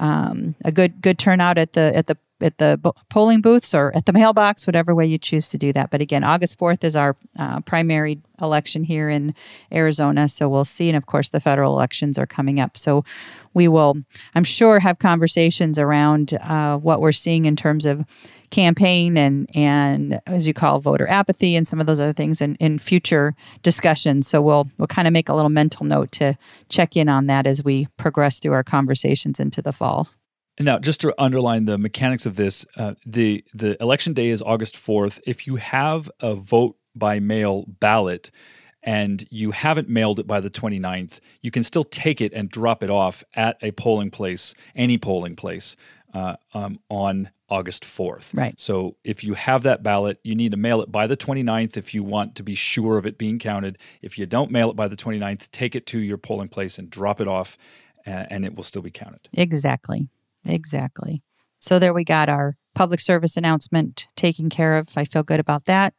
um, 0.00 0.54
a 0.64 0.72
good 0.72 1.02
good 1.02 1.18
turnout 1.18 1.58
at 1.58 1.72
the 1.72 1.94
at 1.94 2.06
the 2.06 2.16
at 2.40 2.58
the 2.58 2.78
polling 3.08 3.40
booths 3.40 3.74
or 3.74 3.94
at 3.96 4.06
the 4.06 4.12
mailbox, 4.12 4.66
whatever 4.66 4.94
way 4.94 5.06
you 5.06 5.18
choose 5.18 5.48
to 5.48 5.58
do 5.58 5.72
that. 5.72 5.90
But 5.90 6.00
again, 6.00 6.22
August 6.22 6.58
4th 6.58 6.84
is 6.84 6.94
our 6.94 7.16
uh, 7.38 7.60
primary 7.60 8.20
election 8.42 8.84
here 8.84 9.08
in 9.08 9.34
Arizona. 9.72 10.28
So 10.28 10.48
we'll 10.48 10.66
see. 10.66 10.88
And 10.88 10.96
of 10.96 11.06
course, 11.06 11.30
the 11.30 11.40
federal 11.40 11.72
elections 11.72 12.18
are 12.18 12.26
coming 12.26 12.60
up. 12.60 12.76
So 12.76 13.04
we 13.54 13.68
will, 13.68 13.96
I'm 14.34 14.44
sure, 14.44 14.80
have 14.80 14.98
conversations 14.98 15.78
around 15.78 16.34
uh, 16.34 16.76
what 16.76 17.00
we're 17.00 17.12
seeing 17.12 17.46
in 17.46 17.56
terms 17.56 17.86
of 17.86 18.04
campaign 18.50 19.16
and, 19.16 19.48
and 19.56 20.20
as 20.26 20.46
you 20.46 20.54
call 20.54 20.78
voter 20.78 21.08
apathy 21.08 21.56
and 21.56 21.66
some 21.66 21.80
of 21.80 21.86
those 21.86 21.98
other 21.98 22.12
things 22.12 22.40
in, 22.40 22.54
in 22.56 22.78
future 22.78 23.34
discussions. 23.62 24.28
So 24.28 24.42
we'll, 24.42 24.68
we'll 24.76 24.86
kind 24.86 25.08
of 25.08 25.12
make 25.12 25.28
a 25.28 25.34
little 25.34 25.48
mental 25.48 25.86
note 25.86 26.12
to 26.12 26.36
check 26.68 26.96
in 26.96 27.08
on 27.08 27.26
that 27.26 27.46
as 27.46 27.64
we 27.64 27.88
progress 27.96 28.38
through 28.38 28.52
our 28.52 28.64
conversations 28.64 29.40
into 29.40 29.62
the 29.62 29.72
fall. 29.72 30.08
Now, 30.58 30.78
just 30.78 31.00
to 31.02 31.14
underline 31.18 31.66
the 31.66 31.76
mechanics 31.76 32.24
of 32.24 32.36
this, 32.36 32.64
uh, 32.76 32.94
the 33.04 33.44
the 33.52 33.80
election 33.82 34.14
day 34.14 34.28
is 34.28 34.40
August 34.40 34.76
fourth. 34.76 35.20
If 35.26 35.46
you 35.46 35.56
have 35.56 36.10
a 36.20 36.34
vote 36.34 36.76
by 36.94 37.20
mail 37.20 37.66
ballot 37.68 38.30
and 38.82 39.26
you 39.30 39.50
haven't 39.50 39.88
mailed 39.88 40.18
it 40.18 40.26
by 40.26 40.40
the 40.40 40.48
29th, 40.48 41.18
you 41.42 41.50
can 41.50 41.64
still 41.64 41.84
take 41.84 42.20
it 42.20 42.32
and 42.32 42.48
drop 42.48 42.82
it 42.82 42.90
off 42.90 43.24
at 43.34 43.58
a 43.60 43.72
polling 43.72 44.10
place, 44.10 44.54
any 44.74 44.96
polling 44.96 45.34
place, 45.34 45.76
uh, 46.14 46.36
um, 46.54 46.78
on 46.88 47.30
August 47.48 47.84
4th. 47.84 48.32
Right. 48.32 48.58
So 48.58 48.96
if 49.04 49.22
you 49.22 49.34
have 49.34 49.62
that 49.64 49.82
ballot, 49.82 50.18
you 50.22 50.34
need 50.34 50.52
to 50.52 50.56
mail 50.56 50.80
it 50.80 50.90
by 50.90 51.06
the 51.06 51.16
29th 51.16 51.76
if 51.76 51.94
you 51.94 52.02
want 52.02 52.34
to 52.36 52.42
be 52.42 52.54
sure 52.54 52.96
of 52.96 53.06
it 53.06 53.18
being 53.18 53.38
counted. 53.38 53.76
If 54.02 54.18
you 54.18 54.24
don't 54.24 54.50
mail 54.50 54.70
it 54.70 54.76
by 54.76 54.88
the 54.88 54.96
29th, 54.96 55.50
take 55.50 55.74
it 55.74 55.86
to 55.88 55.98
your 55.98 56.16
polling 56.16 56.48
place 56.48 56.78
and 56.78 56.88
drop 56.88 57.20
it 57.20 57.28
off, 57.28 57.58
uh, 58.06 58.10
and 58.30 58.44
it 58.44 58.54
will 58.54 58.64
still 58.64 58.82
be 58.82 58.90
counted. 58.90 59.28
Exactly. 59.34 60.08
Exactly. 60.46 61.22
So 61.58 61.78
there 61.78 61.92
we 61.92 62.04
got 62.04 62.28
our 62.28 62.56
public 62.74 63.00
service 63.00 63.36
announcement 63.36 64.06
taken 64.16 64.48
care 64.48 64.74
of. 64.74 64.96
I 64.96 65.04
feel 65.04 65.22
good 65.22 65.40
about 65.40 65.64
that. 65.64 65.94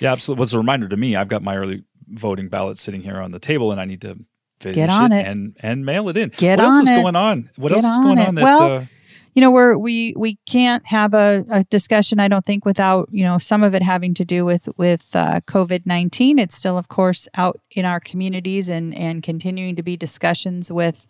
Yeah, 0.00 0.12
absolutely. 0.12 0.40
Was 0.40 0.54
a 0.54 0.58
reminder 0.58 0.88
to 0.88 0.96
me. 0.96 1.16
I've 1.16 1.28
got 1.28 1.42
my 1.42 1.56
early 1.56 1.84
voting 2.08 2.48
ballot 2.48 2.78
sitting 2.78 3.02
here 3.02 3.16
on 3.16 3.32
the 3.32 3.38
table, 3.38 3.72
and 3.72 3.80
I 3.80 3.84
need 3.84 4.00
to 4.02 4.18
finish 4.60 4.76
Get 4.76 4.90
on 4.90 5.12
it, 5.12 5.26
and 5.26 5.56
and 5.60 5.84
mail 5.84 6.08
it 6.08 6.16
in. 6.16 6.30
Get 6.30 6.58
what 6.58 6.66
on 6.66 6.72
else 6.72 6.82
is 6.82 6.90
it. 6.90 7.02
going 7.02 7.16
on? 7.16 7.50
What 7.56 7.68
Get 7.70 7.84
else 7.84 7.92
is 7.92 7.98
going 7.98 8.18
it. 8.18 8.28
on? 8.28 8.34
That, 8.36 8.44
well, 8.44 8.72
uh, 8.76 8.84
you 9.34 9.40
know, 9.40 9.50
we're 9.50 9.76
we 9.76 10.14
we 10.16 10.38
can't 10.46 10.86
have 10.86 11.12
a, 11.12 11.44
a, 11.50 11.64
discussion. 11.64 12.20
I 12.20 12.28
don't 12.28 12.46
think 12.46 12.64
without 12.64 13.08
you 13.10 13.24
know 13.24 13.38
some 13.38 13.64
of 13.64 13.74
it 13.74 13.82
having 13.82 14.14
to 14.14 14.24
do 14.24 14.44
with 14.44 14.68
with 14.76 15.14
uh, 15.14 15.40
COVID 15.40 15.86
nineteen. 15.86 16.38
It's 16.38 16.56
still, 16.56 16.78
of 16.78 16.88
course, 16.88 17.26
out 17.34 17.60
in 17.72 17.84
our 17.84 18.00
communities 18.00 18.68
and 18.68 18.94
and 18.94 19.22
continuing 19.22 19.76
to 19.76 19.82
be 19.82 19.96
discussions 19.96 20.70
with 20.70 21.06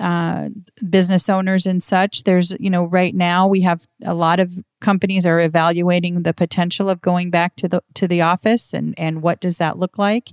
uh, 0.00 0.48
business 0.88 1.28
owners 1.28 1.66
and 1.66 1.82
such. 1.82 2.24
There's, 2.24 2.54
you 2.58 2.70
know, 2.70 2.84
right 2.84 3.14
now 3.14 3.46
we 3.46 3.60
have 3.62 3.86
a 4.04 4.14
lot 4.14 4.40
of 4.40 4.52
companies 4.80 5.24
are 5.24 5.40
evaluating 5.40 6.22
the 6.22 6.34
potential 6.34 6.90
of 6.90 7.00
going 7.00 7.30
back 7.30 7.56
to 7.56 7.68
the 7.68 7.82
to 7.94 8.06
the 8.06 8.20
office 8.20 8.74
and 8.74 8.94
and 8.98 9.22
what 9.22 9.40
does 9.40 9.58
that 9.58 9.78
look 9.78 9.98
like? 9.98 10.30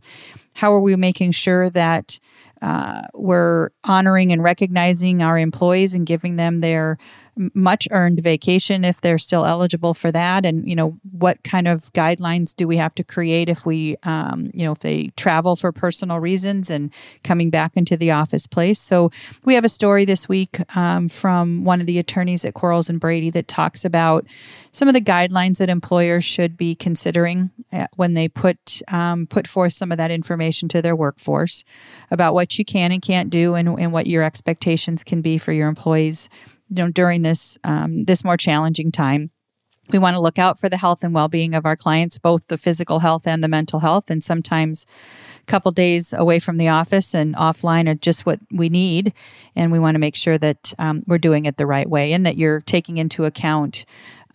How 0.55 0.73
are 0.73 0.81
we 0.81 0.95
making 0.95 1.31
sure 1.31 1.69
that 1.69 2.19
uh, 2.61 3.03
we're 3.13 3.69
honoring 3.83 4.31
and 4.31 4.43
recognizing 4.43 5.23
our 5.23 5.37
employees 5.37 5.95
and 5.95 6.05
giving 6.05 6.35
them 6.35 6.61
their 6.61 6.97
much 7.53 7.87
earned 7.91 8.19
vacation 8.21 8.83
if 8.83 9.01
they're 9.01 9.17
still 9.17 9.45
eligible 9.45 9.93
for 9.93 10.11
that? 10.11 10.45
And 10.45 10.67
you 10.67 10.75
know 10.75 10.97
what 11.11 11.43
kind 11.43 11.67
of 11.67 11.91
guidelines 11.93 12.55
do 12.55 12.67
we 12.67 12.77
have 12.77 12.95
to 12.95 13.03
create 13.03 13.49
if 13.49 13.65
we 13.65 13.97
um, 14.03 14.51
you 14.53 14.65
know 14.65 14.71
if 14.71 14.79
they 14.79 15.11
travel 15.15 15.55
for 15.55 15.71
personal 15.71 16.19
reasons 16.19 16.69
and 16.69 16.91
coming 17.23 17.49
back 17.49 17.75
into 17.75 17.97
the 17.97 18.11
office 18.11 18.47
place? 18.47 18.79
So 18.79 19.11
we 19.45 19.55
have 19.55 19.65
a 19.65 19.69
story 19.69 20.05
this 20.05 20.27
week 20.29 20.59
um, 20.75 21.09
from 21.09 21.63
one 21.63 21.79
of 21.79 21.87
the 21.87 21.99
attorneys 21.99 22.45
at 22.45 22.53
Quarles 22.53 22.89
and 22.89 22.99
Brady 22.99 23.29
that 23.31 23.47
talks 23.47 23.85
about 23.85 24.25
some 24.73 24.87
of 24.87 24.93
the 24.93 25.01
guidelines 25.01 25.57
that 25.57 25.69
employers 25.69 26.23
should 26.23 26.55
be 26.55 26.75
considering 26.75 27.51
uh, 27.73 27.87
when 27.95 28.13
they 28.13 28.27
put 28.27 28.81
um, 28.87 29.27
put 29.27 29.47
forth 29.47 29.73
some 29.73 29.91
of 29.91 29.97
that 29.97 30.11
information 30.11 30.69
to 30.69 30.81
their 30.81 30.95
workforce 30.95 31.63
about 32.09 32.33
what 32.33 32.57
you 32.57 32.65
can 32.65 32.91
and 32.91 33.01
can't 33.01 33.29
do 33.29 33.55
and, 33.55 33.67
and 33.79 33.91
what 33.91 34.07
your 34.07 34.23
expectations 34.23 35.03
can 35.03 35.21
be 35.21 35.37
for 35.37 35.51
your 35.51 35.67
employees 35.67 36.29
you 36.71 36.83
know 36.83 36.89
during 36.89 37.21
this 37.21 37.57
um, 37.63 38.05
this 38.05 38.23
more 38.23 38.37
challenging 38.37 38.91
time. 38.91 39.31
We 39.89 39.99
want 39.99 40.15
to 40.15 40.21
look 40.21 40.39
out 40.39 40.57
for 40.57 40.69
the 40.69 40.77
health 40.77 41.03
and 41.03 41.13
well-being 41.13 41.53
of 41.53 41.65
our 41.65 41.75
clients 41.75 42.17
both 42.17 42.47
the 42.47 42.57
physical 42.57 42.99
health 42.99 43.27
and 43.27 43.43
the 43.43 43.49
mental 43.49 43.81
health 43.81 44.09
and 44.09 44.23
sometimes 44.23 44.85
a 45.41 45.45
couple 45.51 45.71
days 45.71 46.13
away 46.13 46.39
from 46.39 46.57
the 46.57 46.69
office 46.69 47.13
and 47.13 47.35
offline 47.35 47.89
are 47.89 47.95
just 47.95 48.25
what 48.25 48.39
we 48.51 48.69
need 48.69 49.11
and 49.53 49.69
we 49.69 49.79
want 49.79 49.95
to 49.95 49.99
make 49.99 50.15
sure 50.15 50.37
that 50.37 50.73
um, 50.79 51.03
we're 51.07 51.17
doing 51.17 51.43
it 51.43 51.57
the 51.57 51.65
right 51.65 51.89
way 51.89 52.13
and 52.13 52.25
that 52.25 52.37
you're 52.37 52.61
taking 52.61 52.97
into 52.97 53.25
account 53.25 53.85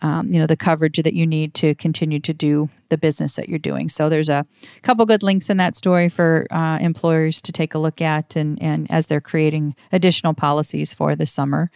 um, 0.01 0.31
you 0.31 0.39
know 0.39 0.47
the 0.47 0.57
coverage 0.57 0.97
that 0.97 1.13
you 1.13 1.25
need 1.25 1.53
to 1.55 1.75
continue 1.75 2.19
to 2.19 2.33
do 2.33 2.69
the 2.89 2.97
business 2.97 3.35
that 3.35 3.49
you're 3.49 3.59
doing. 3.59 3.89
So 3.89 4.09
there's 4.09 4.29
a 4.29 4.45
couple 4.81 5.05
good 5.05 5.23
links 5.23 5.49
in 5.49 5.57
that 5.57 5.75
story 5.75 6.09
for 6.09 6.47
uh, 6.51 6.77
employers 6.79 7.41
to 7.41 7.51
take 7.51 7.73
a 7.73 7.79
look 7.79 8.01
at 8.01 8.35
and, 8.35 8.61
and 8.61 8.89
as 8.91 9.07
they're 9.07 9.21
creating 9.21 9.75
additional 9.91 10.33
policies 10.33 10.93
for 10.93 11.15
the 11.15 11.25
summer 11.25 11.71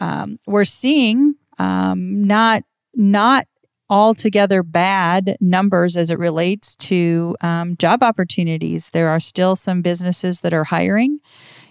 um, 0.00 0.38
we're 0.46 0.64
seeing 0.64 1.34
um, 1.58 2.24
not 2.26 2.62
not 2.94 3.46
altogether 3.90 4.62
bad 4.62 5.36
numbers 5.40 5.96
as 5.96 6.10
it 6.10 6.18
relates 6.18 6.76
to 6.76 7.34
um, 7.40 7.76
job 7.78 8.02
opportunities. 8.02 8.90
There 8.90 9.08
are 9.08 9.20
still 9.20 9.56
some 9.56 9.80
businesses 9.80 10.42
that 10.42 10.52
are 10.52 10.64
hiring 10.64 11.20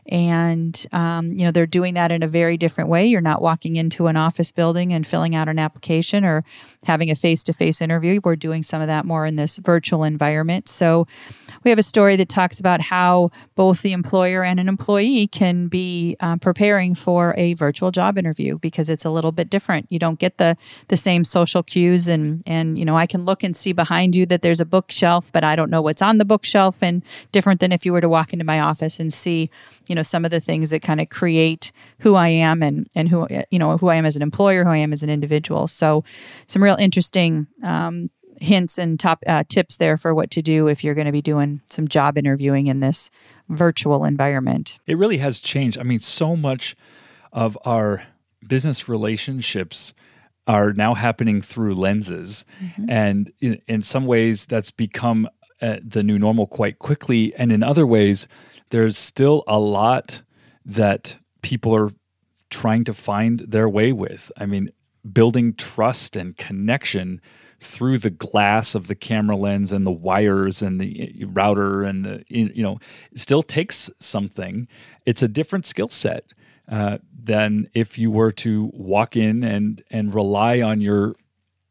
and 0.10 0.86
um, 0.92 1.32
you 1.34 1.46
know 1.46 1.52
they're 1.52 1.66
doing 1.66 1.94
that 1.96 2.12
in 2.12 2.24
a 2.24 2.28
very 2.28 2.58
different 2.58 2.90
way. 2.90 3.06
You're 3.06 3.22
not 3.22 3.42
walking 3.42 3.76
into 3.76 4.08
an 4.08 4.18
office 4.18 4.52
building 4.52 4.94
and 4.94 5.06
filling 5.06 5.36
out 5.36 5.48
an 5.50 5.60
application 5.60 6.24
or 6.26 6.44
having 6.86 7.12
a 7.12 7.16
face-to-face 7.16 7.82
interview. 7.82 8.20
We're 8.24 8.36
doing 8.36 8.64
some 8.64 8.82
of 8.82 8.88
that 8.88 9.06
more 9.06 9.26
in 9.26 9.36
this 9.36 9.58
virtual 9.58 10.04
environment. 10.04 10.70
So 10.70 11.08
we 11.64 11.70
have 11.70 11.80
a 11.80 11.84
story 11.84 12.16
that 12.18 12.30
talks 12.30 12.60
about 12.60 12.82
how 12.82 13.32
both 13.56 13.82
the 13.82 13.92
employer 13.92 14.44
and 14.44 14.60
an 14.60 14.68
employee 14.68 15.28
can 15.28 15.68
be 15.68 16.16
uh, 16.20 16.38
preparing 16.38 16.96
for 16.96 17.34
a 17.38 17.54
virtual 17.54 17.92
job 17.92 18.18
interview 18.18 18.58
because 18.60 18.90
it's 18.90 19.06
a 19.06 19.10
little 19.10 19.32
bit 19.32 19.50
different. 19.50 19.88
You 19.90 20.00
don't 20.00 20.20
get 20.20 20.38
the 20.38 20.56
the 20.88 20.98
same 20.98 21.24
social 21.24 21.64
cues 21.64 22.08
and 22.08 22.44
and 22.46 22.78
you 22.78 22.86
know 22.86 22.98
i 22.98 23.06
can 23.06 23.26
look 23.26 23.44
and 23.44 23.56
see 23.56 23.72
behind 23.72 24.16
you 24.16 24.26
that 24.26 24.42
there's 24.42 24.60
a 24.60 24.66
bookshelf 24.66 25.32
but 25.32 25.44
i 25.44 25.56
don't 25.56 25.70
know 25.70 25.82
what's 25.82 26.02
on 26.02 26.18
the 26.18 26.26
bookshelf 26.26 26.78
and 26.82 27.04
different 27.32 27.60
than 27.60 27.72
if 27.72 27.86
you 27.86 27.94
were 27.94 28.02
to 28.02 28.10
walk 28.10 28.34
into 28.34 28.46
my 28.46 28.60
office 28.60 29.00
and 29.00 29.14
see 29.14 29.50
you 29.88 29.96
know 29.96 29.97
some 30.04 30.26
of 30.26 30.32
the 30.32 30.40
things 30.40 30.70
that 30.70 30.82
kind 30.82 31.02
of 31.02 31.10
create 31.10 31.72
who 32.00 32.16
I 32.16 32.30
am 32.30 32.62
and 32.62 32.88
and 32.96 33.10
who 33.10 33.28
you 33.50 33.60
know 33.60 33.78
who 33.78 33.88
I 33.88 33.96
am 33.96 34.06
as 34.06 34.16
an 34.16 34.22
employer, 34.22 34.64
who 34.64 34.70
I 34.70 34.78
am 34.78 34.94
as 34.94 35.04
an 35.04 35.10
individual. 35.10 35.68
So 35.68 36.04
some 36.48 36.64
real 36.64 36.76
interesting 36.76 37.48
um, 37.64 38.10
hints 38.40 38.78
and 38.78 39.00
top 39.00 39.24
uh, 39.28 39.44
tips 39.48 39.78
there 39.78 39.98
for 39.98 40.14
what 40.14 40.32
to 40.32 40.42
do 40.42 40.68
if 40.68 40.84
you're 40.84 40.94
going 40.94 41.06
to 41.06 41.12
be 41.12 41.22
doing 41.22 41.62
some 41.70 41.88
job 41.88 42.18
interviewing 42.18 42.68
in 42.68 42.80
this 42.80 43.10
virtual 43.50 44.06
environment. 44.06 44.80
It 44.86 44.98
really 44.98 45.18
has 45.18 45.40
changed. 45.40 45.78
I 45.78 45.84
mean, 45.84 46.00
so 46.00 46.36
much 46.36 46.76
of 47.32 47.58
our 47.66 48.04
business 48.46 48.88
relationships 48.88 49.94
are 50.48 50.72
now 50.74 50.94
happening 50.94 51.42
through 51.42 51.76
lenses, 51.76 52.46
mm-hmm. 52.64 52.90
and 52.90 53.32
in, 53.40 53.62
in 53.68 53.82
some 53.82 54.06
ways 54.06 54.46
that's 54.46 54.72
become 54.72 55.28
uh, 55.62 55.78
the 55.84 56.04
new 56.04 56.18
normal 56.18 56.48
quite 56.48 56.80
quickly, 56.80 57.34
and 57.36 57.52
in 57.52 57.64
other 57.64 57.86
ways 57.86 58.28
there's 58.70 58.98
still 58.98 59.44
a 59.48 59.60
lot 59.60 60.22
that 60.66 61.18
people 61.42 61.76
are 61.76 61.92
trying 62.50 62.84
to 62.86 62.94
find 62.94 63.40
their 63.40 63.70
way 63.70 63.92
with. 63.92 64.32
I 64.38 64.46
mean, 64.46 64.72
building 65.12 65.54
trust 65.54 66.16
and 66.16 66.38
connection 66.38 67.22
through 67.60 67.98
the 67.98 68.10
glass 68.10 68.76
of 68.76 68.88
the 68.88 68.96
camera 68.96 69.36
lens 69.36 69.72
and 69.72 69.86
the 69.86 69.92
wires 69.92 70.62
and 70.62 70.80
the 70.80 71.26
router 71.28 71.84
and 71.84 72.06
the, 72.06 72.24
you 72.30 72.62
know 72.62 72.78
still 73.16 73.42
takes 73.42 73.90
something 73.98 74.68
it's 75.08 75.24
a 75.24 75.28
different 75.28 75.66
skill 75.66 75.90
set 75.90 76.26
uh, 76.70 77.00
than 77.24 77.68
if 77.74 77.98
you 77.98 78.12
were 78.12 78.32
to 78.32 78.70
walk 78.74 79.16
in 79.16 79.44
and 79.44 79.82
and 79.90 80.14
rely 80.14 80.62
on 80.62 80.82
your 80.82 81.16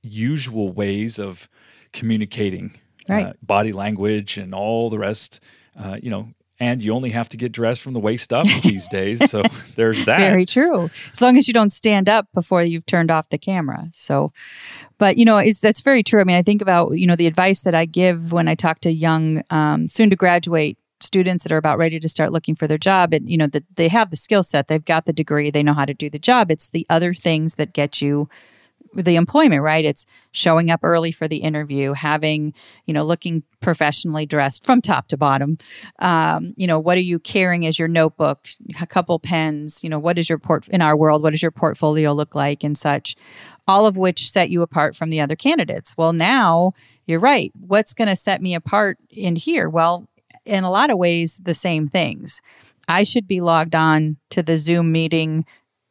usual 0.03 0.73
ways 0.73 1.21
of 1.21 1.49
communicating 1.93 2.77
right. 3.09 3.27
uh, 3.27 3.33
body 3.43 3.73
language 3.73 4.39
and 4.39 4.55
all 4.55 4.91
the 4.91 4.99
rest 4.99 5.39
uh, 5.79 5.97
you 6.03 6.11
know 6.11 6.29
and 6.59 6.83
you 6.83 6.95
only 6.95 7.11
have 7.11 7.29
to 7.31 7.37
get 7.37 7.53
dressed 7.53 7.83
from 7.83 7.93
the 7.93 8.01
waist 8.01 8.33
up 8.33 8.47
these 8.63 8.89
days. 8.89 9.31
So 9.31 9.43
there's 9.77 10.05
that. 10.07 10.19
Very 10.19 10.47
true. 10.47 10.91
As 11.13 11.21
long 11.21 11.37
as 11.37 11.47
you 11.49 11.55
don't 11.55 11.73
stand 11.73 12.09
up 12.09 12.29
before 12.33 12.63
you've 12.63 12.87
turned 12.87 13.11
off 13.11 13.29
the 13.29 13.39
camera. 13.39 13.89
So, 13.93 14.33
but 14.99 15.17
you 15.17 15.25
know, 15.25 15.39
it's 15.39 15.61
that's 15.61 15.81
very 15.81 16.03
true. 16.03 16.21
I 16.21 16.25
mean, 16.25 16.37
I 16.37 16.43
think 16.43 16.63
about 16.63 16.93
you 16.93 17.07
know 17.07 17.17
the 17.17 17.27
advice 17.27 17.63
that 17.63 17.75
I 17.75 17.85
give 17.85 18.33
when 18.33 18.49
I 18.49 18.55
talk 18.55 18.81
to 18.81 18.91
young, 18.91 19.43
um, 19.51 19.89
soon 19.89 20.11
to 20.11 20.17
graduate 20.17 20.79
students 21.01 21.43
that 21.45 21.53
are 21.53 21.59
about 21.59 21.79
ready 21.79 22.01
to 22.01 22.09
start 22.09 22.33
looking 22.33 22.55
for 22.55 22.67
their 22.67 22.79
job 22.79 23.13
and 23.13 23.29
you 23.29 23.37
know 23.37 23.47
that 23.47 23.65
they 23.77 23.89
have 23.89 24.11
the 24.11 24.17
skill 24.17 24.43
set 24.43 24.69
they've 24.69 24.87
got 24.87 25.05
the 25.05 25.13
degree 25.13 25.51
they 25.51 25.63
know 25.63 25.75
how 25.75 25.85
to 25.85 25.93
do 25.93 26.09
the 26.09 26.19
job 26.19 26.51
it's 26.51 26.71
the 26.71 26.87
other 26.89 27.13
things 27.13 27.57
that 27.57 27.75
get 27.75 28.01
you 28.01 28.29
the 29.05 29.17
employment, 29.17 29.63
right? 29.63 29.85
It's 29.85 30.07
showing 30.33 30.71
up 30.71 30.81
early 30.83 31.13
for 31.13 31.29
the 31.29 31.39
interview, 31.39 31.93
having, 31.93 32.55
you 32.87 32.95
know, 32.95 33.05
looking 33.05 33.43
professionally 33.61 34.27
dressed 34.27 34.65
from 34.65 34.81
top 34.81 35.09
to 35.09 35.17
bottom. 35.17 35.59
Um, 35.99 36.55
you 36.57 36.67
know, 36.67 36.79
what 36.79 36.97
are 36.99 37.03
you 37.03 37.19
carrying 37.19 37.67
as 37.67 37.79
your 37.79 37.89
notebook? 37.89 38.47
A 38.81 38.87
couple 38.87 39.19
pens, 39.19 39.83
you 39.83 39.91
know, 39.91 39.99
what 39.99 40.19
is 40.19 40.29
your 40.29 40.39
port 40.39 40.69
in 40.69 40.83
our 40.83 40.97
world? 40.97 41.23
What 41.23 41.31
does 41.31 41.43
your 41.43 41.51
portfolio 41.51 42.13
look 42.13 42.35
like 42.35 42.65
and 42.65 42.77
such? 42.77 43.17
All 43.69 43.87
of 43.87 43.97
which 43.97 44.31
set 44.31 44.51
you 44.51 44.63
apart 44.63 44.95
from 44.95 45.11
the 45.11 45.21
other 45.21 45.37
candidates. 45.37 45.97
Well, 45.97 46.13
now 46.13 46.73
you're 47.07 47.21
right. 47.21 47.53
What's 47.59 47.95
going 47.95 48.09
to 48.09 48.17
set 48.17 48.41
me 48.41 48.55
apart 48.55 48.99
in 49.11 49.37
here? 49.37 49.69
Well, 49.69 50.09
in 50.45 50.65
a 50.65 50.71
lot 50.71 50.91
of 50.91 50.99
ways, 50.99 51.41
the 51.43 51.55
same 51.55 51.89
things. 51.89 52.41
I 52.89 53.03
should 53.03 53.27
be 53.27 53.41
logged 53.41 53.75
on 53.75 54.17
to 54.31 54.43
the 54.43 54.57
Zoom 54.57 54.93
meeting 54.93 55.45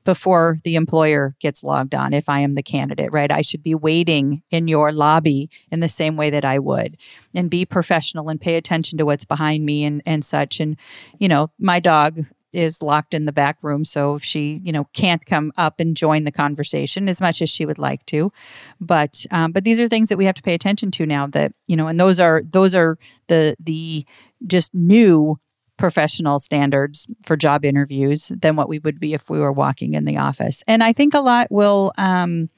before 0.05 0.57
the 0.63 0.75
employer 0.75 1.35
gets 1.39 1.63
logged 1.63 1.93
on 1.93 2.13
if 2.13 2.29
I 2.29 2.39
am 2.39 2.55
the 2.55 2.63
candidate, 2.63 3.12
right? 3.12 3.31
I 3.31 3.41
should 3.41 3.63
be 3.63 3.75
waiting 3.75 4.43
in 4.51 4.67
your 4.67 4.93
lobby 4.93 5.50
in 5.71 5.81
the 5.81 5.89
same 5.89 6.15
way 6.15 6.29
that 6.29 6.45
I 6.45 6.59
would 6.59 6.97
and 7.33 7.50
be 7.50 7.65
professional 7.65 8.29
and 8.29 8.39
pay 8.39 8.55
attention 8.55 8.97
to 9.00 9.05
what's 9.05 9.25
behind 9.25 9.65
me 9.65 9.83
and, 9.83 10.01
and 10.05 10.24
such. 10.24 10.59
And, 10.59 10.77
you 11.19 11.27
know, 11.27 11.51
my 11.59 11.79
dog 11.79 12.19
is 12.53 12.81
locked 12.81 13.13
in 13.13 13.25
the 13.25 13.33
back 13.33 13.57
room 13.62 13.83
so 13.83 14.17
she 14.17 14.62
you 14.63 14.71
know 14.71 14.85
can't 14.93 15.25
come 15.25 15.51
up 15.57 15.81
and 15.81 15.97
join 15.97 16.24
the 16.24 16.31
conversation 16.31 17.09
as 17.09 17.19
much 17.19 17.41
as 17.41 17.50
she 17.50 17.65
would 17.65 17.77
like 17.77 18.05
to 18.05 18.31
but 18.79 19.25
um, 19.31 19.51
but 19.51 19.65
these 19.65 19.77
are 19.79 19.89
things 19.89 20.07
that 20.07 20.17
we 20.17 20.24
have 20.25 20.35
to 20.35 20.41
pay 20.41 20.53
attention 20.53 20.89
to 20.89 21.05
now 21.05 21.27
that 21.27 21.51
you 21.67 21.75
know 21.75 21.88
and 21.88 22.00
those 22.00 22.17
are 22.17 22.41
those 22.45 22.74
are 22.74 22.97
the 23.27 23.57
the 23.59 24.05
just 24.47 24.74
new 24.74 25.38
professional 25.77 26.39
standards 26.39 27.08
for 27.25 27.36
job 27.36 27.65
interviews 27.65 28.32
than 28.36 28.55
what 28.55 28.70
we 28.70 28.79
would 28.79 29.00
be 29.00 29.13
if 29.13 29.29
we 29.29 29.39
were 29.39 29.51
walking 29.51 29.94
in 29.94 30.05
the 30.05 30.17
office. 30.17 30.63
And 30.67 30.84
I 30.84 30.94
think 30.94 31.13
a 31.13 31.20
lot 31.20 31.48
will 31.51 31.91
um, 31.98 32.50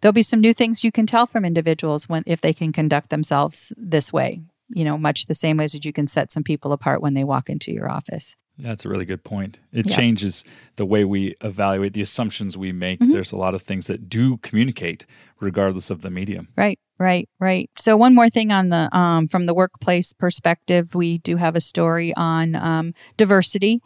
there'll 0.00 0.12
be 0.12 0.22
some 0.22 0.40
new 0.40 0.54
things 0.54 0.84
you 0.84 0.92
can 0.92 1.06
tell 1.06 1.26
from 1.26 1.44
individuals 1.44 2.08
when 2.08 2.22
if 2.26 2.40
they 2.40 2.52
can 2.52 2.72
conduct 2.72 3.10
themselves 3.10 3.72
this 3.76 4.12
way. 4.12 4.42
You 4.68 4.84
know, 4.84 4.96
much 4.96 5.26
the 5.26 5.34
same 5.34 5.56
ways 5.56 5.72
that 5.72 5.84
you 5.84 5.92
can 5.92 6.06
set 6.06 6.30
some 6.30 6.44
people 6.44 6.72
apart 6.72 7.02
when 7.02 7.14
they 7.14 7.24
walk 7.24 7.50
into 7.50 7.72
your 7.72 7.90
office. 7.90 8.36
That's 8.56 8.84
a 8.84 8.88
really 8.88 9.04
good 9.04 9.24
point. 9.24 9.58
It 9.72 9.88
yeah. 9.88 9.96
changes 9.96 10.44
the 10.76 10.84
way 10.84 11.04
we 11.04 11.34
evaluate 11.40 11.94
the 11.94 12.02
assumptions 12.02 12.56
we 12.56 12.72
make. 12.72 13.00
Mm-hmm. 13.00 13.12
There's 13.12 13.32
a 13.32 13.36
lot 13.36 13.54
of 13.54 13.62
things 13.62 13.86
that 13.86 14.08
do 14.08 14.36
communicate 14.38 15.06
regardless 15.40 15.90
of 15.90 16.02
the 16.02 16.10
medium. 16.10 16.48
Right. 16.56 16.78
Right, 17.00 17.30
right. 17.38 17.70
So 17.78 17.96
one 17.96 18.14
more 18.14 18.28
thing 18.28 18.52
on 18.52 18.68
the 18.68 18.94
um, 18.94 19.26
from 19.26 19.46
the 19.46 19.54
workplace 19.54 20.12
perspective, 20.12 20.94
we 20.94 21.16
do 21.16 21.36
have 21.36 21.56
a 21.56 21.60
story 21.60 22.12
on 22.14 22.54
um, 22.54 22.92
diversity 23.16 23.80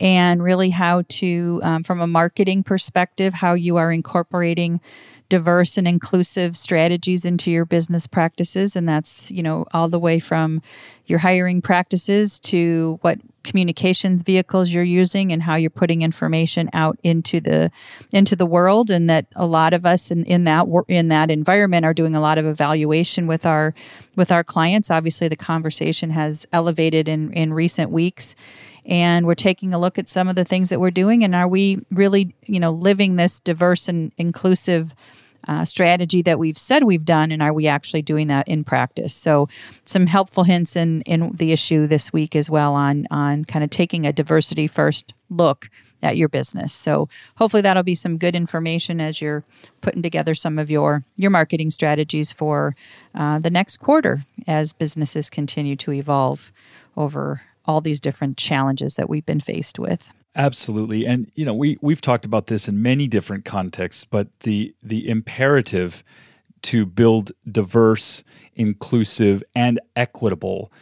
and 0.00 0.42
really 0.42 0.68
how 0.68 1.02
to, 1.08 1.60
um, 1.64 1.82
from 1.82 2.02
a 2.02 2.06
marketing 2.06 2.62
perspective, 2.62 3.32
how 3.32 3.54
you 3.54 3.78
are 3.78 3.90
incorporating 3.90 4.82
diverse 5.28 5.76
and 5.76 5.86
inclusive 5.86 6.56
strategies 6.56 7.24
into 7.24 7.50
your 7.50 7.64
business 7.64 8.06
practices. 8.06 8.74
And 8.76 8.88
that's 8.88 9.30
you 9.30 9.42
know 9.42 9.66
all 9.72 9.88
the 9.88 9.98
way 9.98 10.18
from 10.18 10.62
your 11.06 11.18
hiring 11.18 11.62
practices 11.62 12.38
to 12.38 12.98
what 13.02 13.18
communications 13.44 14.22
vehicles 14.22 14.70
you're 14.70 14.84
using 14.84 15.32
and 15.32 15.42
how 15.42 15.54
you're 15.54 15.70
putting 15.70 16.02
information 16.02 16.68
out 16.72 16.98
into 17.02 17.40
the 17.40 17.70
into 18.12 18.36
the 18.36 18.46
world. 18.46 18.90
And 18.90 19.08
that 19.08 19.26
a 19.36 19.46
lot 19.46 19.74
of 19.74 19.84
us 19.86 20.10
in, 20.10 20.24
in 20.24 20.44
that 20.44 20.66
in 20.88 21.08
that 21.08 21.30
environment 21.30 21.84
are 21.84 21.94
doing 21.94 22.14
a 22.14 22.20
lot 22.20 22.38
of 22.38 22.46
evaluation 22.46 23.26
with 23.26 23.44
our 23.44 23.74
with 24.16 24.32
our 24.32 24.44
clients. 24.44 24.90
Obviously 24.90 25.28
the 25.28 25.36
conversation 25.36 26.10
has 26.10 26.46
elevated 26.52 27.08
in 27.08 27.32
in 27.32 27.52
recent 27.52 27.90
weeks 27.90 28.34
and 28.88 29.26
we're 29.26 29.34
taking 29.34 29.74
a 29.74 29.78
look 29.78 29.98
at 29.98 30.08
some 30.08 30.28
of 30.28 30.34
the 30.34 30.44
things 30.44 30.70
that 30.70 30.80
we're 30.80 30.90
doing. 30.90 31.22
And 31.22 31.34
are 31.34 31.46
we 31.46 31.84
really 31.90 32.34
you 32.46 32.58
know 32.58 32.72
living 32.72 33.16
this 33.16 33.38
diverse 33.38 33.88
and 33.88 34.10
inclusive 34.16 34.94
uh, 35.46 35.64
strategy 35.64 36.20
that 36.22 36.38
we've 36.38 36.58
said 36.58 36.84
we've 36.84 37.04
done? 37.04 37.30
And 37.30 37.42
are 37.42 37.52
we 37.52 37.68
actually 37.68 38.02
doing 38.02 38.26
that 38.28 38.48
in 38.48 38.64
practice? 38.64 39.14
So 39.14 39.48
some 39.84 40.06
helpful 40.06 40.44
hints 40.44 40.74
in 40.74 41.02
in 41.02 41.30
the 41.36 41.52
issue 41.52 41.86
this 41.86 42.12
week 42.12 42.34
as 42.34 42.50
well 42.50 42.74
on 42.74 43.06
on 43.10 43.44
kind 43.44 43.62
of 43.62 43.70
taking 43.70 44.06
a 44.06 44.12
diversity 44.12 44.66
first 44.66 45.12
look 45.30 45.68
at 46.02 46.16
your 46.16 46.28
business. 46.28 46.72
So 46.72 47.08
hopefully 47.36 47.60
that'll 47.60 47.82
be 47.82 47.94
some 47.94 48.16
good 48.16 48.34
information 48.34 49.00
as 49.00 49.20
you're 49.20 49.44
putting 49.82 50.02
together 50.02 50.34
some 50.34 50.58
of 50.58 50.70
your 50.70 51.04
your 51.16 51.30
marketing 51.30 51.70
strategies 51.70 52.32
for 52.32 52.74
uh, 53.14 53.38
the 53.38 53.50
next 53.50 53.76
quarter 53.78 54.24
as 54.46 54.72
businesses 54.72 55.28
continue 55.28 55.76
to 55.76 55.92
evolve 55.92 56.50
over 56.96 57.42
all 57.68 57.80
these 57.80 58.00
different 58.00 58.36
challenges 58.36 58.96
that 58.96 59.08
we've 59.08 59.26
been 59.26 59.38
faced 59.38 59.78
with. 59.78 60.10
Absolutely. 60.34 61.06
And 61.06 61.30
you 61.34 61.44
know, 61.44 61.54
we 61.54 61.78
we've 61.80 62.00
talked 62.00 62.24
about 62.24 62.46
this 62.46 62.66
in 62.66 62.82
many 62.82 63.06
different 63.06 63.44
contexts, 63.44 64.04
but 64.04 64.28
the 64.40 64.74
the 64.82 65.08
imperative 65.08 66.02
to 66.62 66.86
build 66.86 67.30
diverse, 67.50 68.24
inclusive 68.54 69.44
and 69.54 69.78
equitable 69.94 70.72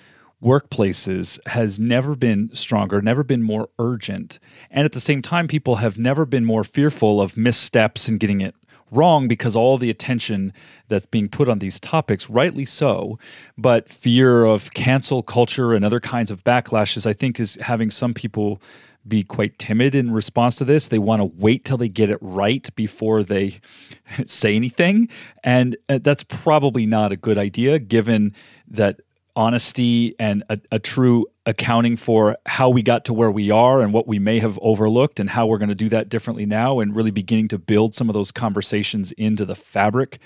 workplaces 0.43 1.39
has 1.49 1.81
never 1.81 2.15
been 2.15 2.51
stronger, 2.55 3.03
never 3.03 3.25
been 3.25 3.43
more 3.43 3.69
urgent. 3.79 4.39
And 4.71 4.85
at 4.85 4.93
the 4.93 5.01
same 5.01 5.23
time 5.23 5.49
people 5.49 5.77
have 5.77 5.99
never 5.99 6.25
been 6.25 6.45
more 6.45 6.65
fearful 6.65 7.21
of 7.21 7.37
missteps 7.37 8.09
and 8.09 8.21
getting 8.21 8.41
it 8.41 8.55
wrong 8.91 9.29
because 9.29 9.57
all 9.57 9.79
the 9.79 9.91
attention 9.91 10.53
that's 10.89 11.07
being 11.07 11.29
put 11.29 11.49
on 11.49 11.59
these 11.59 11.81
topics, 11.81 12.31
rightly 12.31 12.65
so, 12.65 13.19
but 13.59 13.89
fear 13.89 14.45
of 14.45 14.73
cancel 14.75 15.23
culture 15.23 15.73
and 15.75 15.85
other 15.85 16.01
kinds 16.01 16.31
of 16.31 16.45
backlashes, 16.45 17.07
I 17.07 17.13
think, 17.13 17.41
is 17.41 17.57
having 17.61 17.91
some 17.91 18.15
people 18.15 18.61
be 19.07 19.23
quite 19.23 19.59
timid 19.59 19.95
in 19.95 20.11
response 20.11 20.57
to 20.57 20.65
this. 20.65 20.89
They 20.89 20.99
want 20.99 21.21
to 21.21 21.27
wait 21.37 21.65
till 21.65 21.77
they 21.77 21.89
get 21.89 22.11
it 22.11 22.19
right 22.21 22.69
before 22.75 23.23
they 23.23 23.61
say 24.25 24.57
anything. 24.57 25.09
And 25.45 25.77
uh, 25.89 25.99
that's 26.03 26.25
probably 26.25 26.87
not 26.87 27.13
a 27.13 27.17
good 27.17 27.39
idea 27.39 27.79
given 27.79 28.35
that 28.69 29.01
honesty 29.37 30.15
and 30.19 30.43
a, 30.49 30.59
a, 30.73 30.79
true 30.79 31.27
accounting 31.45 31.95
for 31.95 32.39
how 32.47 32.71
we 32.71 32.83
got 32.83 33.05
to 33.05 33.13
where 33.13 33.31
we 33.31 33.51
are 33.51 33.83
and 33.83 33.93
what 33.93 34.09
we 34.09 34.19
may 34.19 34.39
have 34.39 34.59
overlooked 34.63 35.21
and 35.21 35.29
how 35.29 35.47
we're 35.47 35.59
going 35.59 35.69
to 35.69 35.75
do 35.75 35.91
that 35.91 36.09
differently 36.09 36.47
now 36.47 36.81
and 36.81 36.97
really 36.97 37.11
beginning 37.11 37.47
to 37.47 37.59
build 37.59 37.95
some 37.95 38.09
of 38.09 38.15
those 38.15 38.33
conversations 38.33 39.13
into 39.13 39.45
the 39.45 39.55
fabric 39.55 40.19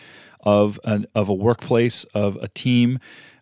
of 0.42 0.78
an, 0.84 1.06
of 1.16 1.28
a 1.28 1.34
workplace 1.34 2.04
of 2.14 2.36
a 2.36 2.48
team 2.48 3.00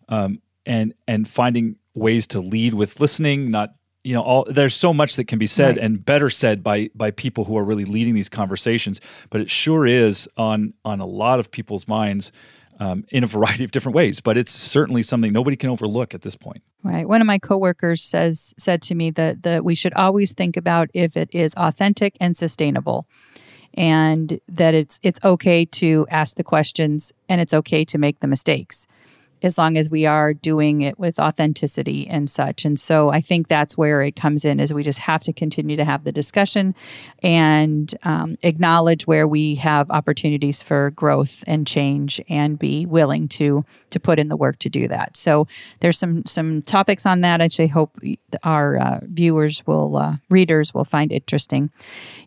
um, 0.09 0.41
and 0.65 0.93
and 1.07 1.29
finding 1.29 1.75
ways 1.93 2.25
to 2.25 2.39
lead 2.39 2.73
with 2.73 2.99
listening 2.99 3.51
not 3.51 3.75
you 4.03 4.13
know 4.13 4.21
all 4.21 4.45
there's 4.49 4.75
so 4.75 4.93
much 4.93 5.15
that 5.17 5.25
can 5.25 5.37
be 5.37 5.47
said 5.47 5.75
right. 5.75 5.85
and 5.85 6.03
better 6.03 6.29
said 6.29 6.63
by 6.63 6.89
by 6.95 7.11
people 7.11 7.45
who 7.45 7.57
are 7.57 7.63
really 7.63 7.85
leading 7.85 8.15
these 8.15 8.29
conversations 8.29 8.99
but 9.29 9.39
it 9.39 9.49
sure 9.49 9.85
is 9.85 10.27
on 10.35 10.73
on 10.83 10.99
a 10.99 11.05
lot 11.05 11.39
of 11.39 11.51
people's 11.51 11.87
minds 11.87 12.31
um, 12.79 13.05
in 13.09 13.23
a 13.23 13.27
variety 13.27 13.63
of 13.63 13.71
different 13.71 13.95
ways. 13.95 14.19
But 14.19 14.37
it's 14.37 14.51
certainly 14.51 15.03
something 15.03 15.31
nobody 15.31 15.55
can 15.55 15.69
overlook 15.69 16.13
at 16.13 16.21
this 16.21 16.35
point. 16.35 16.61
Right. 16.83 17.07
One 17.07 17.21
of 17.21 17.27
my 17.27 17.39
coworkers 17.39 18.01
says 18.01 18.53
said 18.57 18.81
to 18.83 18.95
me 18.95 19.11
that 19.11 19.43
that 19.43 19.63
we 19.63 19.75
should 19.75 19.93
always 19.93 20.33
think 20.33 20.57
about 20.57 20.89
if 20.93 21.17
it 21.17 21.29
is 21.31 21.53
authentic 21.55 22.15
and 22.19 22.35
sustainable, 22.35 23.05
and 23.73 24.39
that 24.47 24.73
it's 24.73 24.99
it's 25.03 25.19
okay 25.23 25.65
to 25.65 26.07
ask 26.09 26.37
the 26.37 26.43
questions 26.43 27.11
and 27.27 27.41
it's 27.41 27.53
okay 27.53 27.85
to 27.85 27.97
make 27.97 28.19
the 28.19 28.27
mistakes 28.27 28.87
as 29.41 29.57
long 29.57 29.77
as 29.77 29.89
we 29.89 30.05
are 30.05 30.33
doing 30.33 30.81
it 30.81 30.99
with 30.99 31.19
authenticity 31.19 32.07
and 32.07 32.29
such. 32.29 32.65
And 32.65 32.79
so 32.79 33.09
I 33.09 33.21
think 33.21 33.47
that's 33.47 33.77
where 33.77 34.01
it 34.01 34.15
comes 34.15 34.45
in 34.45 34.59
is 34.59 34.73
we 34.73 34.83
just 34.83 34.99
have 34.99 35.23
to 35.23 35.33
continue 35.33 35.77
to 35.77 35.85
have 35.85 36.03
the 36.03 36.11
discussion 36.11 36.75
and 37.23 37.93
um, 38.03 38.37
acknowledge 38.43 39.07
where 39.07 39.27
we 39.27 39.55
have 39.55 39.89
opportunities 39.91 40.61
for 40.61 40.91
growth 40.91 41.43
and 41.47 41.65
change 41.65 42.21
and 42.29 42.59
be 42.59 42.85
willing 42.85 43.27
to 43.29 43.65
to 43.89 43.99
put 43.99 44.19
in 44.19 44.27
the 44.27 44.37
work 44.37 44.59
to 44.59 44.69
do 44.69 44.87
that. 44.87 45.17
So 45.17 45.47
there's 45.79 45.97
some 45.97 46.25
some 46.25 46.61
topics 46.61 47.05
on 47.05 47.21
that. 47.21 47.41
I 47.41 47.45
actually 47.45 47.67
hope 47.67 47.97
our 48.43 48.77
uh, 48.77 48.99
viewers 49.03 49.65
will 49.65 49.97
uh, 49.97 50.17
readers 50.29 50.73
will 50.73 50.85
find 50.85 51.11
interesting. 51.11 51.69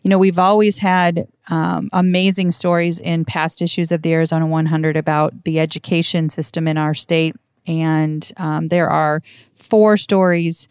You 0.03 0.09
know, 0.09 0.17
we've 0.17 0.39
always 0.39 0.77
had 0.79 1.27
um, 1.49 1.89
amazing 1.93 2.51
stories 2.51 2.99
in 2.99 3.25
past 3.25 3.61
issues 3.61 3.91
of 3.91 4.01
the 4.01 4.13
Arizona 4.13 4.47
100 4.47 4.95
about 4.97 5.43
the 5.43 5.59
education 5.59 6.29
system 6.29 6.67
in 6.67 6.77
our 6.77 6.93
state. 6.93 7.35
And 7.67 8.29
um, 8.37 8.67
there 8.67 8.89
are 8.89 9.21
four 9.55 9.97
stories 9.97 10.67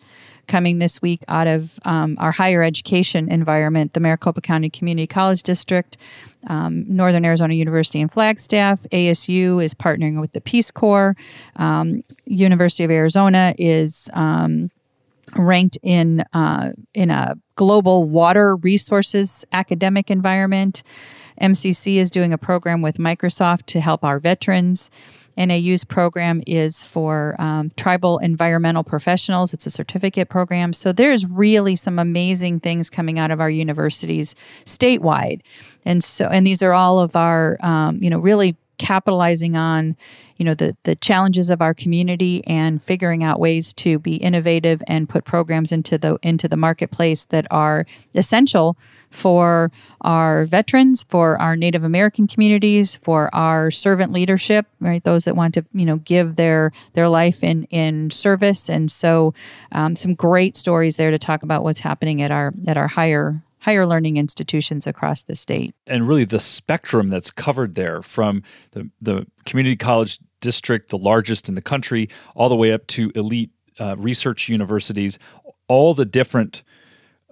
coming 0.48 0.78
this 0.78 1.00
week 1.00 1.22
out 1.28 1.46
of 1.46 1.78
um, 1.84 2.16
our 2.18 2.32
higher 2.32 2.62
education 2.62 3.30
environment 3.30 3.92
the 3.92 4.00
Maricopa 4.00 4.40
County 4.40 4.68
Community 4.68 5.06
College 5.06 5.42
District, 5.42 5.96
um, 6.48 6.84
Northern 6.88 7.24
Arizona 7.24 7.54
University 7.54 8.00
in 8.00 8.08
Flagstaff, 8.08 8.82
ASU 8.92 9.64
is 9.64 9.74
partnering 9.74 10.20
with 10.20 10.32
the 10.32 10.40
Peace 10.40 10.70
Corps, 10.70 11.16
um, 11.56 12.02
University 12.26 12.84
of 12.84 12.90
Arizona 12.90 13.54
is 13.56 14.10
um, 14.12 14.70
ranked 15.36 15.78
in 15.82 16.24
uh, 16.32 16.72
in 16.94 17.10
a 17.10 17.34
global 17.56 18.04
water 18.04 18.56
resources 18.56 19.44
academic 19.52 20.10
environment. 20.10 20.82
MCC 21.40 21.96
is 21.96 22.10
doing 22.10 22.32
a 22.32 22.38
program 22.38 22.82
with 22.82 22.98
Microsoft 22.98 23.66
to 23.66 23.80
help 23.80 24.04
our 24.04 24.18
veterans. 24.18 24.90
NAU's 25.36 25.82
program 25.82 26.42
is 26.46 26.82
for 26.82 27.34
um, 27.38 27.70
tribal 27.76 28.18
environmental 28.18 28.84
professionals. 28.84 29.54
It's 29.54 29.66
a 29.66 29.70
certificate 29.70 30.28
program. 30.28 30.74
So 30.74 30.92
there's 30.92 31.24
really 31.26 31.74
some 31.74 31.98
amazing 31.98 32.60
things 32.60 32.90
coming 32.90 33.18
out 33.18 33.30
of 33.30 33.40
our 33.40 33.48
universities 33.48 34.34
statewide, 34.66 35.40
and 35.84 36.04
so 36.04 36.26
and 36.26 36.46
these 36.46 36.62
are 36.62 36.72
all 36.72 36.98
of 36.98 37.16
our 37.16 37.56
um, 37.60 37.98
you 38.02 38.10
know 38.10 38.18
really 38.18 38.56
capitalizing 38.78 39.56
on 39.56 39.96
you 40.42 40.44
know 40.44 40.54
the 40.54 40.76
the 40.82 40.96
challenges 40.96 41.50
of 41.50 41.62
our 41.62 41.72
community 41.72 42.44
and 42.48 42.82
figuring 42.82 43.22
out 43.22 43.38
ways 43.38 43.72
to 43.72 44.00
be 44.00 44.16
innovative 44.16 44.82
and 44.88 45.08
put 45.08 45.24
programs 45.24 45.70
into 45.70 45.96
the 45.96 46.18
into 46.20 46.48
the 46.48 46.56
marketplace 46.56 47.26
that 47.26 47.46
are 47.52 47.86
essential 48.16 48.76
for 49.08 49.70
our 50.00 50.44
veterans, 50.46 51.06
for 51.08 51.40
our 51.40 51.54
Native 51.54 51.84
American 51.84 52.26
communities, 52.26 52.96
for 52.96 53.32
our 53.32 53.70
servant 53.70 54.10
leadership, 54.10 54.66
right? 54.80 55.04
Those 55.04 55.26
that 55.26 55.36
want 55.36 55.54
to, 55.54 55.64
you 55.72 55.86
know, 55.86 55.98
give 55.98 56.34
their 56.34 56.72
their 56.94 57.08
life 57.08 57.44
in 57.44 57.62
in 57.70 58.10
service, 58.10 58.68
and 58.68 58.90
so 58.90 59.34
um, 59.70 59.94
some 59.94 60.12
great 60.12 60.56
stories 60.56 60.96
there 60.96 61.12
to 61.12 61.20
talk 61.20 61.44
about 61.44 61.62
what's 61.62 61.78
happening 61.78 62.20
at 62.20 62.32
our 62.32 62.52
at 62.66 62.76
our 62.76 62.88
higher 62.88 63.40
higher 63.62 63.86
learning 63.86 64.16
institutions 64.16 64.88
across 64.88 65.22
the 65.22 65.36
state. 65.36 65.72
And 65.86 66.08
really 66.08 66.24
the 66.24 66.40
spectrum 66.40 67.10
that's 67.10 67.30
covered 67.30 67.76
there 67.76 68.02
from 68.02 68.42
the, 68.72 68.90
the 69.00 69.26
community 69.46 69.76
college 69.76 70.18
district, 70.42 70.90
the 70.90 70.98
largest 70.98 71.48
in 71.48 71.54
the 71.54 71.62
country, 71.62 72.10
all 72.34 72.50
the 72.50 72.56
way 72.56 72.72
up 72.72 72.86
to 72.88 73.10
elite 73.14 73.50
uh, 73.80 73.96
research 73.96 74.50
universities, 74.50 75.18
all 75.68 75.94
the 75.94 76.04
different 76.04 76.62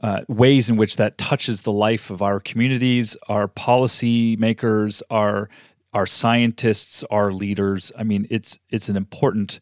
uh, 0.02 0.22
ways 0.28 0.70
in 0.70 0.76
which 0.76 0.96
that 0.96 1.18
touches 1.18 1.62
the 1.62 1.72
life 1.72 2.08
of 2.08 2.22
our 2.22 2.40
communities, 2.40 3.16
our 3.28 3.46
policy 3.46 4.36
makers, 4.36 5.02
our 5.10 5.50
our 5.92 6.06
scientists, 6.06 7.02
our 7.10 7.32
leaders. 7.32 7.92
I 7.98 8.04
mean, 8.04 8.26
it's 8.30 8.58
it's 8.70 8.88
an 8.88 8.96
important 8.96 9.60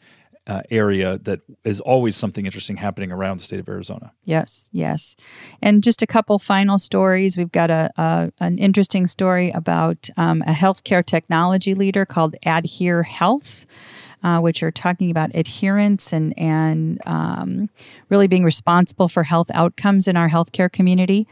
uh, 0.48 0.62
area 0.70 1.18
that 1.18 1.40
is 1.64 1.80
always 1.80 2.16
something 2.16 2.46
interesting 2.46 2.78
happening 2.78 3.12
around 3.12 3.38
the 3.38 3.44
state 3.44 3.60
of 3.60 3.68
Arizona. 3.68 4.12
Yes, 4.24 4.70
yes. 4.72 5.14
And 5.60 5.82
just 5.82 6.00
a 6.02 6.06
couple 6.06 6.38
final 6.38 6.78
stories. 6.78 7.36
We've 7.36 7.52
got 7.52 7.70
a, 7.70 7.90
a 7.96 8.32
an 8.40 8.58
interesting 8.58 9.06
story 9.06 9.50
about 9.50 10.08
um, 10.16 10.42
a 10.42 10.52
healthcare 10.52 11.04
technology 11.04 11.74
leader 11.74 12.06
called 12.06 12.34
Adhere 12.44 13.02
Health. 13.02 13.66
Uh, 14.24 14.40
which 14.40 14.64
are 14.64 14.72
talking 14.72 15.12
about 15.12 15.30
adherence 15.32 16.12
and 16.12 16.36
and 16.36 17.00
um, 17.06 17.70
really 18.08 18.26
being 18.26 18.42
responsible 18.42 19.08
for 19.08 19.22
health 19.22 19.48
outcomes 19.54 20.08
in 20.08 20.16
our 20.16 20.28
healthcare 20.28 20.70
community. 20.72 21.28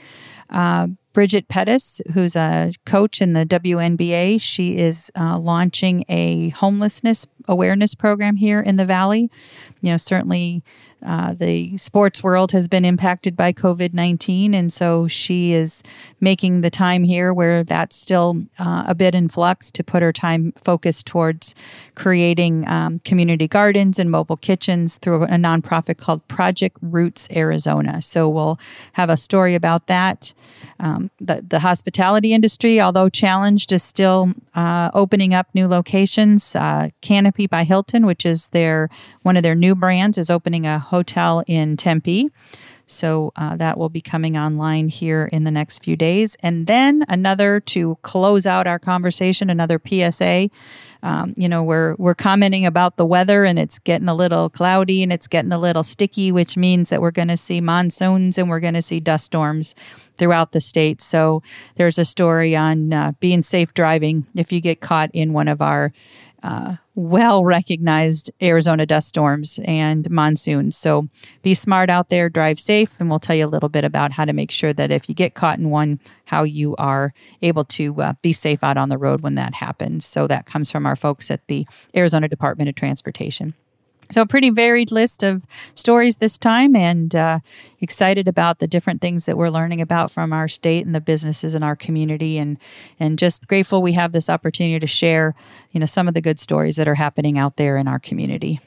Uh, 0.51 0.87
Bridget 1.17 1.49
Pettis, 1.49 2.03
who's 2.13 2.37
a 2.37 2.75
coach 2.85 3.23
in 3.23 3.33
the 3.33 3.47
WNBA, 3.47 4.39
she 4.39 4.77
is 4.77 5.11
uh, 5.19 5.39
launching 5.39 6.05
a 6.11 6.51
homelessness 6.51 7.27
awareness 7.49 7.95
program 7.95 8.37
here 8.37 8.61
in 8.61 8.77
the 8.77 8.85
Valley. 8.85 9.31
You 9.81 9.93
know, 9.93 9.97
certainly 9.97 10.63
uh, 11.07 11.33
the 11.33 11.77
sports 11.77 12.23
world 12.23 12.53
has 12.53 12.67
been 12.67 12.85
impacted 12.85 13.37
by 13.37 13.53
COVID 13.53 13.95
19, 13.95 14.55
and 14.55 14.73
so 14.73 15.07
she 15.07 15.53
is 15.53 15.83
making 16.21 16.63
the 16.63 16.71
time 16.71 17.05
here 17.05 17.33
where 17.33 17.63
that's 17.63 17.95
still 17.97 18.43
uh, 18.59 18.85
a 18.87 18.95
bit 18.95 19.15
in 19.15 19.29
flux 19.29 19.71
to 19.71 19.85
put 19.85 20.03
her 20.03 20.13
time 20.13 20.53
focused 20.57 21.07
towards 21.07 21.55
creating 21.95 22.67
um, 22.69 22.99
community 23.01 23.47
gardens 23.47 23.99
and 23.99 24.11
mobile 24.11 24.37
kitchens 24.37 24.99
through 24.99 25.23
a 25.23 25.29
nonprofit 25.29 25.99
called 25.99 26.27
Project 26.29 26.77
Roots 26.83 27.29
Arizona. 27.31 28.03
So 28.03 28.29
we'll 28.29 28.59
have 28.95 29.09
a 29.09 29.17
story 29.17 29.55
about 29.55 29.87
that. 29.87 30.35
Um, 30.79 31.11
the, 31.21 31.45
the 31.47 31.61
hospitality 31.61 32.35
industry, 32.35 32.81
although 32.81 33.09
challenged, 33.09 33.73
is 33.73 33.83
still 33.83 34.33
uh, 34.55 34.91
opening 34.93 35.33
up 35.33 35.49
new 35.55 35.69
locations. 35.69 36.55
Uh, 36.55 36.91
Canopy 37.01 37.47
by 37.47 37.65
Hilton, 37.65 38.05
which 38.05 38.27
is 38.27 38.49
their 38.49 38.91
one 39.27 39.37
of 39.37 39.43
their 39.43 39.57
new 39.57 39.75
brands, 39.75 40.19
is 40.19 40.31
opening 40.31 40.67
a 40.67 40.79
hotel 40.79 41.43
in 41.49 41.77
Tempe. 41.77 42.31
So 42.87 43.33
uh, 43.35 43.57
that 43.57 43.77
will 43.77 43.89
be 43.89 44.01
coming 44.01 44.39
online 44.39 44.89
here 44.89 45.29
in 45.33 45.43
the 45.43 45.51
next 45.51 45.83
few 45.83 45.97
days. 45.97 46.37
And 46.45 46.69
then 46.69 47.05
another 47.09 47.59
to 47.59 47.99
close 48.03 48.47
out 48.47 48.69
our 48.69 48.79
conversation, 48.79 49.51
another 49.51 49.81
PSA. 49.85 50.49
Um, 51.03 51.35
you 51.37 51.49
know, 51.49 51.65
we're 51.65 51.97
we're 51.99 52.15
commenting 52.15 52.65
about 52.65 52.97
the 52.97 53.05
weather 53.05 53.45
and 53.45 53.59
it's 53.59 53.81
getting 53.81 54.07
a 54.07 54.15
little 54.15 54.49
cloudy 54.49 55.03
and 55.03 55.13
it's 55.13 55.27
getting 55.27 55.51
a 55.51 55.59
little 55.59 55.83
sticky, 55.83 56.31
which 56.31 56.57
means 56.57 56.91
that 56.91 57.03
we're 57.03 57.11
going 57.11 57.27
to 57.27 57.37
see 57.37 57.61
monsoons 57.61 58.39
and 58.39 58.49
we're 58.49 58.61
going 58.61 58.75
to 58.75 58.83
see 58.83 59.01
dust 59.01 59.27
storms 59.27 59.75
throughout 60.19 60.53
the 60.53 60.61
state. 60.61 61.01
So 61.01 61.43
there's 61.75 61.99
a 61.99 62.05
story 62.05 62.55
on 62.55 62.93
uh, 62.93 63.13
being 63.19 63.43
safe 63.43 63.75
driving 63.75 64.25
if 64.37 64.53
you 64.53 64.61
get 64.61 64.81
caught 64.81 65.11
in 65.13 65.33
one 65.33 65.49
of 65.49 65.61
our 65.61 65.93
uh, 66.45 66.77
well 66.97 67.45
recognized 67.45 68.33
Arizona 68.43 68.87
dust 68.87 69.09
storms 69.09 69.61
and 69.65 70.11
monsoons. 70.11 70.77
So 70.77 71.09
be 71.43 71.55
smart 71.55 71.91
out 71.91 72.09
there, 72.09 72.29
drive 72.29 72.59
safe, 72.59 72.99
and 72.99 73.09
we'll 73.09 73.21
tell 73.21 73.37
you 73.37 73.47
a 73.47 73.49
little 73.49 73.69
bit 73.69 73.85
about 73.85 74.13
how 74.13 74.25
to 74.25 74.33
make 74.33 74.51
sure 74.51 74.73
that 74.73 74.91
if 74.91 75.09
you 75.09 75.15
get 75.15 75.35
caught 75.35 75.59
in 75.59 75.71
one, 75.71 76.01
how 76.25 76.43
you 76.43 76.75
are 76.77 77.13
able 77.43 77.65
to 77.67 78.01
uh, 78.01 78.13
be 78.23 78.33
safe 78.33 78.65
out 78.65 78.79
on 78.79 78.89
the 78.89 78.99
road 78.99 79.21
when 79.21 79.35
that 79.37 79.55
happens. 79.55 80.07
So 80.07 80.27
that 80.27 80.47
comes 80.47 80.73
from 80.73 80.87
our 80.87 80.97
folks 80.97 81.31
at 81.31 81.47
the 81.47 81.67
Arizona 81.95 82.29
Department 82.29 82.69
of 82.69 82.75
Transportation. 82.75 83.55
So, 84.11 84.23
a 84.23 84.27
pretty 84.27 84.51
varied 84.51 84.93
list 84.93 85.23
of 85.23 85.45
stories 85.75 86.17
this 86.17 86.39
time, 86.39 86.77
and 86.77 87.15
uh, 87.15 87.41
excited 87.81 88.29
about 88.29 88.59
the 88.59 88.67
different 88.67 89.01
things 89.01 89.27
that 89.27 89.37
we're 89.37 89.51
learning 89.51 89.81
about 89.81 90.11
from 90.11 90.33
our 90.33 90.49
state 90.49 90.87
and 90.87 90.95
the 90.95 91.01
businesses 91.01 91.55
in 91.55 91.63
our 91.63 91.77
community, 91.77 92.39
and 92.39 92.59
and 93.01 93.19
just 93.19 93.47
grateful 93.47 93.83
we 93.83 93.93
have 93.93 94.13
this 94.13 94.31
opportunity 94.31 94.79
to 94.79 94.87
share, 94.87 95.35
you 95.73 95.81
know, 95.81 95.87
some 95.87 96.09
of 96.09 96.15
the 96.15 96.21
good 96.21 96.39
stories 96.39 96.77
that 96.77 96.89
are 96.89 96.95
happening 96.95 97.39
out 97.39 97.57
there 97.57 97.77
in 97.77 97.89
our 97.89 97.99
community. 97.99 98.61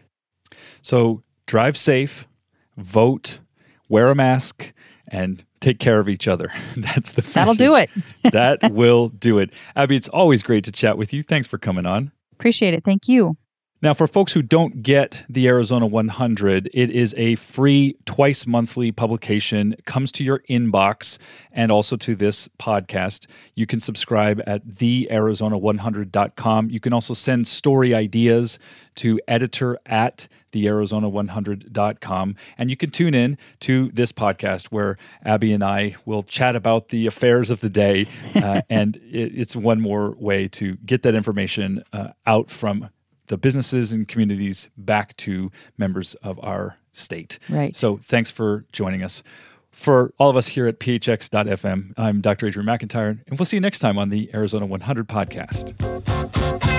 So, 0.81 1.23
drive 1.45 1.77
safe, 1.77 2.27
vote, 2.77 3.39
wear 3.87 4.09
a 4.09 4.15
mask, 4.15 4.73
and 5.07 5.43
take 5.59 5.79
care 5.79 5.99
of 5.99 6.07
each 6.07 6.27
other. 6.27 6.51
That's 6.77 7.11
the 7.11 7.21
that'll 7.21 7.53
do 7.53 7.75
it. 7.75 7.89
that 8.23 8.71
will 8.71 9.09
do 9.09 9.39
it. 9.39 9.51
Abbie, 9.75 9.95
it's 9.95 10.07
always 10.07 10.43
great 10.43 10.63
to 10.65 10.71
chat 10.71 10.97
with 10.97 11.13
you. 11.13 11.23
Thanks 11.23 11.47
for 11.47 11.57
coming 11.57 11.85
on. 11.85 12.11
Appreciate 12.33 12.73
it. 12.73 12.83
Thank 12.83 13.07
you. 13.07 13.37
Now, 13.81 13.93
for 13.93 14.07
folks 14.07 14.33
who 14.33 14.41
don't 14.41 14.83
get 14.83 15.23
the 15.29 15.47
Arizona 15.47 15.87
100, 15.87 16.69
it 16.73 16.89
is 16.89 17.15
a 17.17 17.35
free 17.35 17.95
twice 18.05 18.45
monthly 18.45 18.91
publication, 18.91 19.71
it 19.71 19.85
comes 19.85 20.11
to 20.13 20.23
your 20.25 20.39
inbox 20.49 21.17
and 21.53 21.71
also 21.71 21.95
to 21.95 22.13
this 22.13 22.49
podcast. 22.59 23.25
You 23.55 23.65
can 23.65 23.79
subscribe 23.79 24.41
at 24.45 24.67
thearizona100.com. 24.67 26.69
You 26.69 26.79
can 26.81 26.91
also 26.91 27.13
send 27.13 27.47
story 27.47 27.95
ideas 27.95 28.59
to 28.95 29.21
editor 29.29 29.79
at 29.85 30.27
thearizona100.com. 30.51 32.35
And 32.57 32.69
you 32.69 32.75
can 32.75 32.91
tune 32.91 33.13
in 33.13 33.37
to 33.61 33.91
this 33.93 34.11
podcast 34.11 34.65
where 34.65 34.97
Abbie 35.23 35.53
and 35.53 35.63
I 35.63 35.95
will 36.03 36.23
chat 36.23 36.57
about 36.57 36.89
the 36.89 37.07
affairs 37.07 37.49
of 37.49 37.61
the 37.61 37.69
day. 37.69 38.07
Uh, 38.39 38.61
and 38.69 38.95
it, 38.97 39.33
it's 39.35 39.55
one 39.55 39.81
more 39.81 40.11
way 40.11 40.47
to 40.47 40.77
get 40.85 41.03
that 41.03 41.13
information 41.13 41.83
uh, 41.91 42.09
out 42.25 42.49
from 42.49 42.89
the 43.29 43.37
businesses 43.37 43.91
and 43.91 44.07
communities 44.07 44.69
back 44.77 45.15
to 45.17 45.51
members 45.77 46.15
of 46.15 46.39
our 46.43 46.75
state. 46.91 47.39
Right. 47.47 47.75
So 47.75 47.97
thanks 48.03 48.29
for 48.29 48.65
joining 48.71 49.01
us. 49.01 49.23
For 49.71 50.13
all 50.17 50.29
of 50.29 50.35
us 50.35 50.47
here 50.47 50.67
at 50.67 50.79
phx.fm, 50.79 51.93
I'm 51.97 52.19
Dr. 52.21 52.47
Adrian 52.47 52.67
McIntyre, 52.67 53.19
and 53.27 53.39
we'll 53.39 53.45
see 53.45 53.55
you 53.55 53.61
next 53.61 53.79
time 53.79 53.97
on 53.97 54.09
the 54.09 54.29
Arizona 54.33 54.65
100 54.65 55.07
podcast. 55.07 56.78